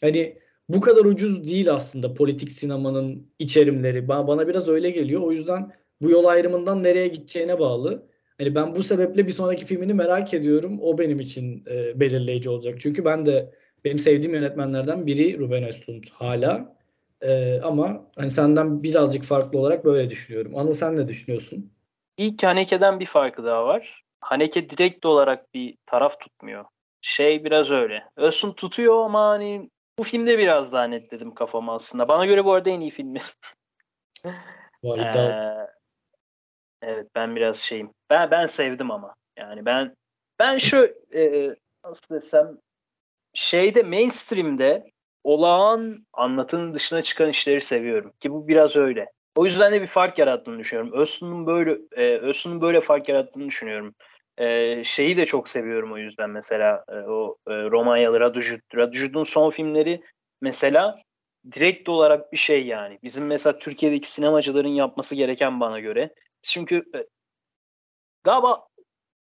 [0.00, 4.08] Hani bu kadar ucuz değil aslında politik sinemanın içerimleri.
[4.08, 5.20] Bana, biraz öyle geliyor.
[5.22, 5.72] O yüzden
[6.02, 8.06] bu yol ayrımından nereye gideceğine bağlı.
[8.38, 10.78] Hani ben bu sebeple bir sonraki filmini merak ediyorum.
[10.82, 12.76] O benim için e, belirleyici olacak.
[12.80, 13.54] Çünkü ben de
[13.84, 16.76] benim sevdiğim yönetmenlerden biri Ruben Östlund hala.
[17.22, 20.56] E, ama hani senden birazcık farklı olarak böyle düşünüyorum.
[20.56, 21.75] Anıl sen ne düşünüyorsun?
[22.16, 24.02] İlk Haneke'den bir farkı daha var.
[24.20, 26.64] Haneke direkt olarak bir taraf tutmuyor.
[27.00, 28.04] Şey biraz öyle.
[28.16, 32.08] Östlund tutuyor ama hani bu filmde biraz daha netledim kafamı aslında.
[32.08, 33.22] Bana göre bu arada en iyi filmi.
[34.84, 35.66] Vay ee,
[36.82, 37.90] evet ben biraz şeyim.
[38.10, 39.14] Ben ben sevdim ama.
[39.36, 39.96] Yani ben
[40.38, 41.54] ben şu e,
[41.84, 42.58] nasıl desem
[43.34, 44.90] şeyde mainstream'de
[45.24, 48.12] olağan anlatının dışına çıkan işleri seviyorum.
[48.20, 49.12] Ki bu biraz öyle.
[49.36, 50.92] O yüzden de bir fark yarattığını düşünüyorum.
[51.00, 53.94] Özsun'un böyle e, Özsun'un böyle fark yarattığını düşünüyorum.
[54.38, 58.60] E, şeyi de çok seviyorum o yüzden mesela e, o e, Romanyalı Radujut.
[58.74, 60.02] Radujut'un son filmleri
[60.40, 60.98] mesela
[61.52, 62.98] direkt olarak bir şey yani.
[63.02, 66.14] Bizim mesela Türkiye'deki sinemacıların yapması gereken bana göre.
[66.42, 67.06] Çünkü e,
[68.24, 68.66] galiba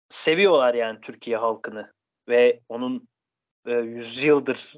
[0.10, 1.92] seviyorlar yani Türkiye halkını
[2.30, 3.08] ve onun
[3.66, 4.74] e, yüzyıldır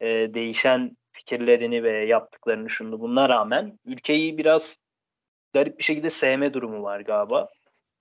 [0.00, 4.76] e, değişen fikirlerini ve yaptıklarını şunu buna rağmen ülkeyi biraz
[5.52, 7.48] garip bir şekilde sevme durumu var galiba.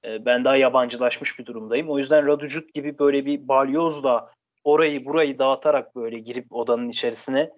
[0.05, 1.89] E, ben daha yabancılaşmış bir durumdayım.
[1.89, 4.32] O yüzden Raducut gibi böyle bir balyozla
[4.64, 7.49] orayı burayı dağıtarak böyle girip odanın içerisine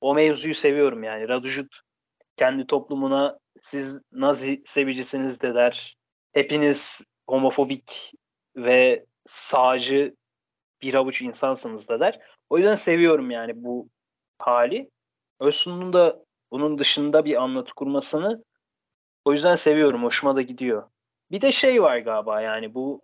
[0.00, 1.28] o mevzuyu seviyorum yani.
[1.28, 1.80] Raducut
[2.36, 5.96] kendi toplumuna siz Nazi sevicisiniz de der.
[6.32, 8.12] Hepiniz homofobik
[8.56, 10.14] ve sağcı
[10.82, 12.18] bir avuç insansınız da der.
[12.50, 13.88] O yüzden seviyorum yani bu
[14.38, 14.90] hali.
[15.40, 18.44] Özsun'un da bunun dışında bir anlatı kurmasını
[19.24, 20.04] o yüzden seviyorum.
[20.04, 20.90] Hoşuma da gidiyor.
[21.30, 23.02] Bir de şey var galiba yani bu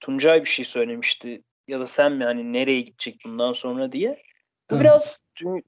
[0.00, 4.22] Tuncay bir şey söylemişti ya da sen mi hani nereye gidecek bundan sonra diye.
[4.70, 4.80] Bu Hı.
[4.80, 5.62] biraz dü-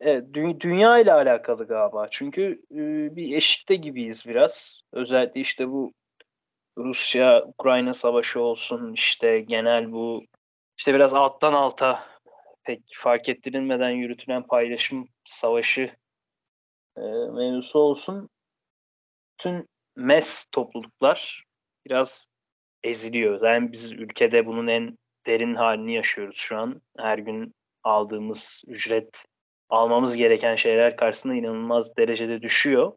[0.00, 2.08] evet, dü- dünya ile alakalı galiba.
[2.10, 2.76] Çünkü e,
[3.16, 4.80] bir eşikte gibiyiz biraz.
[4.92, 5.92] Özellikle işte bu
[6.78, 10.24] Rusya-Ukrayna savaşı olsun işte genel bu
[10.78, 12.13] işte biraz alttan alta
[12.64, 15.96] pek fark ettirilmeden yürütülen paylaşım savaşı
[16.96, 17.00] e,
[17.32, 18.28] mevzusu olsun.
[19.38, 21.44] Bütün mes topluluklar
[21.86, 22.28] biraz
[22.84, 23.42] eziliyor.
[23.42, 26.82] Yani biz ülkede bunun en derin halini yaşıyoruz şu an.
[26.98, 29.24] Her gün aldığımız ücret,
[29.68, 32.92] almamız gereken şeyler karşısında inanılmaz derecede düşüyor.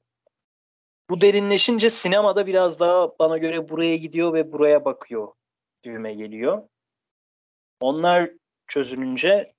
[1.10, 5.34] Bu derinleşince sinemada biraz daha bana göre buraya gidiyor ve buraya bakıyor
[5.84, 6.64] düğme geliyor.
[7.80, 8.30] Onlar
[8.68, 9.54] çözülünce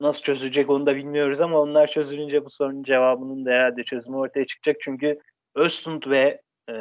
[0.00, 4.46] nasıl çözülecek onu da bilmiyoruz ama onlar çözülünce bu sorunun cevabının da herhalde çözümü ortaya
[4.46, 4.76] çıkacak.
[4.80, 5.20] Çünkü
[5.54, 6.74] Östlund ve e,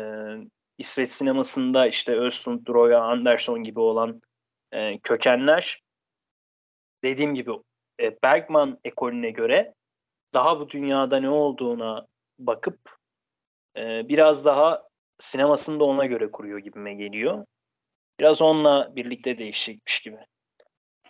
[0.78, 4.22] İsveç sinemasında işte Östlund, Roya, Anderson gibi olan
[4.72, 5.82] e, kökenler
[7.04, 7.52] dediğim gibi
[8.02, 9.74] e, Bergman ekolüne göre
[10.34, 12.08] daha bu dünyada ne olduğuna
[12.40, 12.80] bakıp
[13.78, 14.88] e, biraz daha
[15.20, 17.46] sinemasını da ona göre kuruyor gibime geliyor.
[18.20, 20.18] Biraz onunla birlikte değişecekmiş gibi.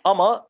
[0.04, 0.47] Ama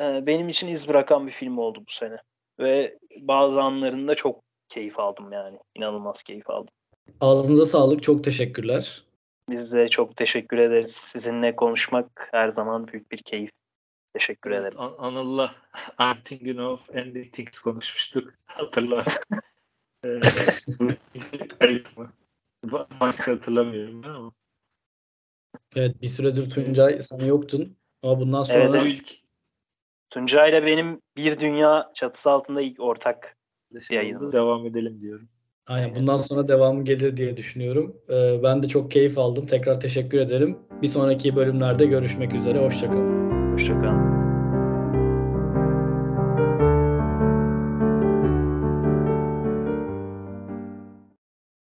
[0.00, 2.16] e, benim için iz bırakan bir film oldu bu sene.
[2.60, 5.58] Ve bazı anlarında çok keyif aldım yani.
[5.74, 6.74] İnanılmaz keyif aldım.
[7.20, 8.02] Ağzınıza sağlık.
[8.02, 9.02] Çok teşekkürler.
[9.50, 10.92] Biz de çok teşekkür ederiz.
[10.92, 13.50] Sizinle konuşmak her zaman büyük bir keyif.
[14.14, 14.80] Teşekkür Evet, ederim.
[14.80, 15.54] An- Anıl'la
[16.00, 18.34] I'm thinking of ending things konuşmuştuk.
[18.46, 19.04] Hatırla.
[20.04, 20.20] Ee,
[20.78, 22.12] bu isim kayıt mı?
[22.64, 24.32] Ba- Başka hatırlamıyorum ben ama.
[25.76, 27.76] Evet bir süredir Tuncay sen yoktun.
[28.02, 28.92] Ama bundan sonra Evet, evet.
[28.92, 29.27] ilk
[30.10, 33.36] Tuncay'la benim bir dünya çatısı altında ilk ortak
[33.90, 35.28] yayında devam edelim diyorum.
[35.66, 37.96] Aynen bundan sonra devamı gelir diye düşünüyorum.
[38.10, 39.46] Ee, ben de çok keyif aldım.
[39.46, 40.58] Tekrar teşekkür ederim.
[40.82, 42.64] Bir sonraki bölümlerde görüşmek üzere.
[42.64, 43.52] Hoşçakalın.
[43.52, 44.17] Hoşçakalın.